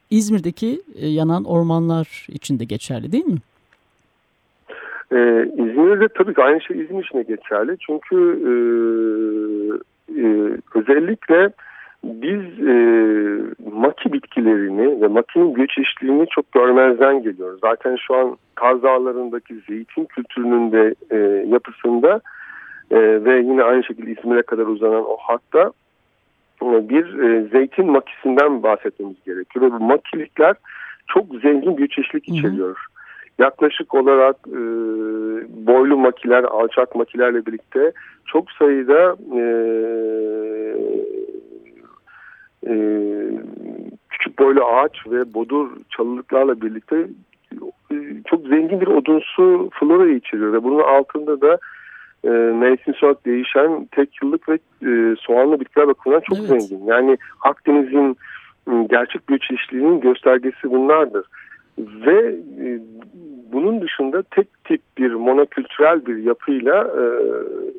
İzmir'deki 0.09 0.81
e, 0.95 1.07
yanan 1.07 1.43
ormanlar 1.43 2.27
için 2.29 2.59
de 2.59 2.63
geçerli 2.63 3.11
değil 3.11 3.25
mi? 3.25 3.37
E, 5.11 5.17
İzmir'de 5.57 6.07
tabii 6.07 6.33
ki 6.33 6.43
aynı 6.43 6.61
şey 6.61 6.81
İzmir 6.81 7.03
için 7.03 7.17
de 7.17 7.23
geçerli. 7.23 7.77
Çünkü 7.79 8.15
e, 8.43 8.51
e, 10.21 10.25
özellikle 10.75 11.51
biz 12.05 12.67
e, 12.67 12.75
maki 13.71 14.13
bitkilerini 14.13 15.01
ve 15.01 15.07
makinin 15.07 15.53
göçeşliğini 15.53 16.27
çok 16.29 16.51
görmezden 16.51 17.23
geliyoruz. 17.23 17.59
Zaten 17.61 17.95
şu 18.07 18.15
an 18.15 18.37
Kaz 18.55 18.83
Dağları'ndaki 18.83 19.55
zeytin 19.69 20.05
kültürünün 20.05 20.71
de 20.71 20.95
e, 21.11 21.17
yapısında 21.47 22.21
e, 22.91 22.97
ve 23.25 23.37
yine 23.37 23.63
aynı 23.63 23.83
şekilde 23.83 24.11
İzmir'e 24.11 24.41
kadar 24.41 24.65
uzanan 24.65 25.05
o 25.05 25.17
hatta 25.19 25.71
e, 26.63 26.89
bir 26.89 27.19
e, 27.19 27.47
zeytin 27.47 27.91
makisinden 27.91 28.63
bahsetmemiz 28.63 29.23
gerekiyor. 29.25 29.65
Ve 29.65 29.71
bu 29.71 29.79
makilikler 29.79 30.55
çok 31.07 31.25
zengin 31.41 31.75
göçeşlik 31.75 32.29
içeriyor. 32.29 32.67
Hı 32.67 32.71
hı. 32.71 32.95
Yaklaşık 33.39 33.93
olarak 33.93 34.35
e, 34.47 34.59
boylu 35.67 35.97
makiler, 35.97 36.43
alçak 36.43 36.95
makilerle 36.95 37.45
birlikte 37.45 37.91
çok 38.25 38.51
sayıda 38.51 39.15
e, 39.39 39.41
e, 42.65 42.75
küçük 44.09 44.39
boylu 44.39 44.65
ağaç 44.65 45.07
ve 45.07 45.33
bodur 45.33 45.69
çalılıklarla 45.89 46.61
birlikte 46.61 47.07
e, 47.91 47.95
çok 48.25 48.47
zengin 48.47 48.81
bir 48.81 48.87
odunsu 48.87 49.69
flora 49.73 50.09
içeriyor 50.09 50.53
ve 50.53 50.63
bunun 50.63 50.79
altında 50.79 51.41
da 51.41 51.57
e, 52.23 52.29
mevsimsel 52.29 53.03
olarak 53.03 53.25
değişen 53.25 53.87
tek 53.91 54.09
yıllık 54.23 54.49
ve 54.49 54.59
e, 54.81 55.15
soğanlı 55.19 55.59
bitkiler 55.59 55.87
bakımından 55.87 56.21
çok 56.21 56.37
evet. 56.37 56.47
zengin. 56.47 56.85
Yani 56.85 57.17
Akdeniz'in 57.41 58.17
gerçek 58.89 59.29
biyoçeşitliliğinin 59.29 59.99
göstergesi 59.99 60.71
bunlardır. 60.71 61.25
Ve 61.77 62.35
e, 62.61 62.79
bunun 63.53 63.81
dışında 63.81 64.23
tek 64.23 64.47
tip 64.63 64.81
bir 64.97 65.13
monokültürel 65.13 66.05
bir 66.05 66.17
yapıyla 66.17 66.83
e, 66.83 67.03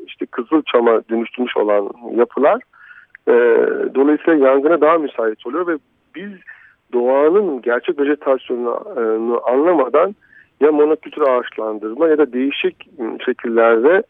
işte 0.06 0.26
Kızılçam'a 0.26 1.00
dönüştürmüş 1.10 1.56
olan 1.56 1.90
yapılar 2.16 2.62
E, 3.28 3.32
dolayısıyla 3.94 4.46
yangına 4.48 4.80
daha 4.80 4.98
müsait 4.98 5.46
oluyor 5.46 5.66
ve 5.66 5.78
biz 6.14 6.30
doğanın 6.92 7.62
gerçek 7.62 7.98
vejetasyonunu 8.00 9.40
anlamadan 9.44 10.14
ya 10.60 10.72
monokültür 10.72 11.22
ağaçlandırma 11.22 12.08
ya 12.08 12.18
da 12.18 12.32
değişik 12.32 12.88
şekillerde 13.24 14.02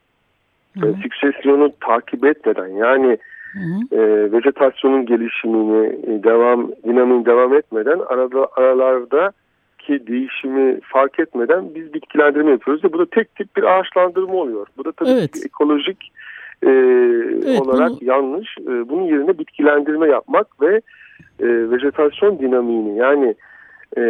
Hı 0.81 0.94
süksesyonu 1.02 1.72
takip 1.81 2.24
etmeden 2.24 2.68
yani 2.68 3.18
hı 3.52 3.96
E, 3.96 4.33
vejetasyonun 4.33 5.07
gelişimini 5.07 5.87
e, 5.87 6.22
devam 6.22 6.70
dinamiğini 6.85 7.26
devam 7.26 7.55
etmeden 7.55 7.98
arada 7.98 8.48
aralarda 8.57 9.33
ki 9.79 10.07
değişimi 10.07 10.81
fark 10.81 11.18
etmeden 11.18 11.74
biz 11.74 11.94
bitkilendirme 11.94 12.50
yapıyoruz 12.50 12.85
ve 12.85 12.92
bu 12.92 12.98
da 12.98 13.07
tek 13.07 13.35
tip 13.35 13.57
bir 13.57 13.62
ağaçlandırma 13.62 14.35
oluyor. 14.35 14.66
Bu 14.76 14.85
da 14.85 14.92
tabii 14.92 15.11
evet. 15.11 15.46
ekolojik 15.46 16.12
e, 16.62 16.70
evet, 17.46 17.60
olarak 17.60 17.90
bunu... 17.90 17.98
yanlış. 18.02 18.58
E, 18.58 18.88
bunun 18.88 19.02
yerine 19.02 19.38
bitkilendirme 19.38 20.08
yapmak 20.08 20.60
ve 20.60 20.80
e, 21.40 21.70
vejetasyon 21.70 22.38
dinamiğini 22.38 22.98
yani 22.98 23.34
e, 23.96 24.02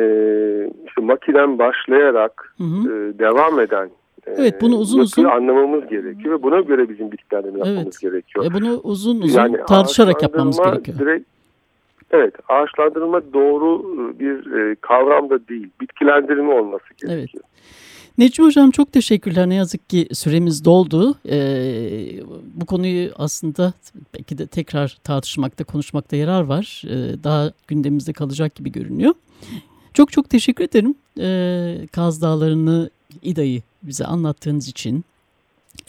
işte 0.86 1.00
makinen 1.02 1.58
başlayarak 1.58 2.54
hı 2.58 2.64
hı. 2.64 2.92
E, 2.92 3.18
devam 3.18 3.60
eden 3.60 3.88
Evet 4.26 4.60
bunu 4.60 4.76
uzun 4.76 5.00
uzun 5.00 5.24
anlamamız 5.24 5.88
gerekiyor 5.88 6.38
ve 6.38 6.42
buna 6.42 6.60
göre 6.60 6.88
bizim 6.88 7.12
bitkilendirme 7.12 7.58
yapmamız 7.58 7.84
evet. 7.84 8.00
gerekiyor. 8.00 8.44
E 8.44 8.54
bunu 8.54 8.80
uzun 8.82 9.20
uzun 9.20 9.38
yani 9.38 9.56
tartışarak 9.68 10.22
yapmamız 10.22 10.58
gerekiyor. 10.58 10.98
Direkt, 10.98 11.28
evet 12.10 12.34
ağaçlandırma 12.48 13.20
doğru 13.32 13.82
bir 14.18 14.52
e, 14.52 14.74
kavram 14.80 15.30
da 15.30 15.48
değil. 15.48 15.68
Bitkilendirme 15.80 16.52
olması 16.52 16.84
gerekiyor. 17.00 17.18
Evet. 17.18 17.30
Necmi 18.18 18.44
Hocam 18.44 18.70
çok 18.70 18.92
teşekkürler. 18.92 19.48
Ne 19.48 19.54
yazık 19.54 19.90
ki 19.90 20.08
süremiz 20.12 20.64
doldu. 20.64 21.18
Ee, 21.28 22.20
bu 22.54 22.66
konuyu 22.66 23.12
aslında 23.16 23.72
belki 24.14 24.38
de 24.38 24.46
tekrar 24.46 24.98
tartışmakta, 25.04 25.64
konuşmakta 25.64 26.16
yarar 26.16 26.42
var. 26.42 26.82
Ee, 26.86 27.24
daha 27.24 27.52
gündemimizde 27.66 28.12
kalacak 28.12 28.54
gibi 28.54 28.72
görünüyor. 28.72 29.14
Çok 29.94 30.12
çok 30.12 30.30
teşekkür 30.30 30.64
ederim. 30.64 30.94
Ee, 31.20 31.86
Kaz 31.92 32.22
Dağları'nı, 32.22 32.90
İDA'yı 33.22 33.62
bize 33.82 34.04
anlattığınız 34.04 34.68
için. 34.68 35.04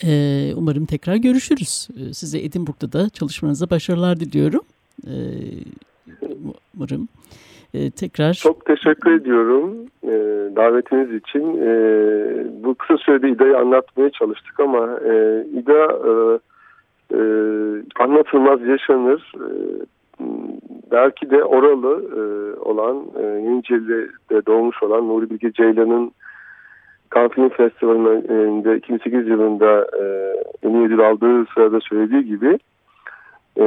Ee, 0.04 0.52
umarım 0.56 0.86
tekrar 0.86 1.16
görüşürüz. 1.16 1.88
Ee, 1.96 2.14
size 2.14 2.38
Edinburgh'da 2.38 2.92
da 2.92 3.08
çalışmanıza 3.08 3.70
başarılar 3.70 4.20
diliyorum. 4.20 4.62
Ee, 5.06 5.12
umarım. 6.74 7.08
Ee, 7.74 7.90
tekrar. 7.90 8.32
Çok 8.32 8.66
teşekkür 8.66 9.12
ediyorum 9.12 9.76
e, 10.02 10.12
davetiniz 10.56 11.14
için. 11.14 11.56
E, 11.56 11.70
bu 12.64 12.74
kısa 12.74 12.96
sürede 12.96 13.30
İDA'yı 13.30 13.56
anlatmaya 13.58 14.10
çalıştık 14.10 14.60
ama 14.60 14.98
e, 15.04 15.44
İDA 15.52 15.84
e, 15.84 16.12
e, 17.14 17.20
anlatılmaz 17.98 18.62
yaşanır. 18.62 19.32
Belki 20.90 21.30
de 21.30 21.44
oralı 21.44 22.02
e, 22.16 22.20
olan, 22.60 22.96
e, 24.30 24.46
doğmuş 24.46 24.82
olan 24.82 25.08
Nuri 25.08 25.30
Bilge 25.30 25.52
Ceylan'ın 25.52 26.12
Cannes 27.14 27.32
Film 27.32 27.48
Festivali'nde 27.48 28.76
2008 28.76 29.28
yılında 29.28 29.86
e, 30.00 30.34
en 30.62 30.70
iyi 30.70 30.86
ödül 30.86 31.08
aldığı 31.08 31.46
sırada 31.54 31.80
söylediği 31.80 32.24
gibi 32.24 32.58
e, 33.58 33.64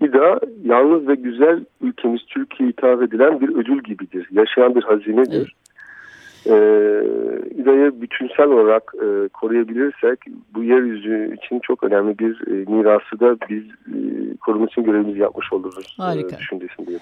İDA 0.00 0.40
yalnız 0.64 1.08
ve 1.08 1.14
güzel 1.14 1.64
ülkemiz 1.80 2.20
Türkiye'ye 2.26 2.72
hitap 2.72 3.02
edilen 3.02 3.40
bir 3.40 3.48
ödül 3.48 3.82
gibidir. 3.82 4.28
Yaşayan 4.30 4.74
bir 4.74 4.82
hazinedir. 4.82 5.36
Evet. 5.36 5.60
E, 6.46 6.54
İDA'yı 7.62 8.02
bütünsel 8.02 8.46
olarak 8.46 8.92
e, 8.94 9.28
koruyabilirsek 9.28 10.18
bu 10.54 10.64
yeryüzü 10.64 11.36
için 11.36 11.60
çok 11.60 11.84
önemli 11.84 12.18
bir 12.18 12.48
e, 12.48 12.70
mirası 12.70 13.20
da 13.20 13.36
biz 13.50 13.64
e, 13.64 13.96
korumak 14.36 14.70
için 14.70 14.84
görevimizi 14.84 15.18
yapmış 15.18 15.52
oluruz. 15.52 15.96
E, 16.00 16.02
Harika. 16.02 16.36
E, 16.36 16.38
düşüncesindeyim. 16.38 17.00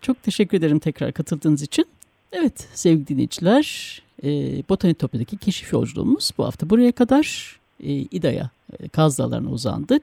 Çok 0.00 0.22
teşekkür 0.22 0.58
ederim 0.58 0.78
tekrar 0.78 1.12
katıldığınız 1.12 1.62
için. 1.62 1.84
Evet 2.32 2.68
sevgili 2.74 3.08
dinleyiciler 3.08 3.98
e, 4.24 4.28
Botanitopya'daki 4.68 5.36
keşif 5.36 5.72
yolculuğumuz 5.72 6.30
bu 6.38 6.44
hafta 6.44 6.70
buraya 6.70 6.92
kadar. 6.92 7.56
E, 7.80 7.92
İda'ya, 7.92 8.50
e, 8.80 8.88
Kaz 8.88 9.18
Dağları'na 9.18 9.50
uzandık. 9.50 10.02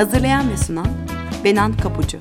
Hazırlayan 0.00 0.50
ve 0.50 0.56
sunan 0.56 0.86
Benan 1.44 1.72
Kapucu 1.76 2.18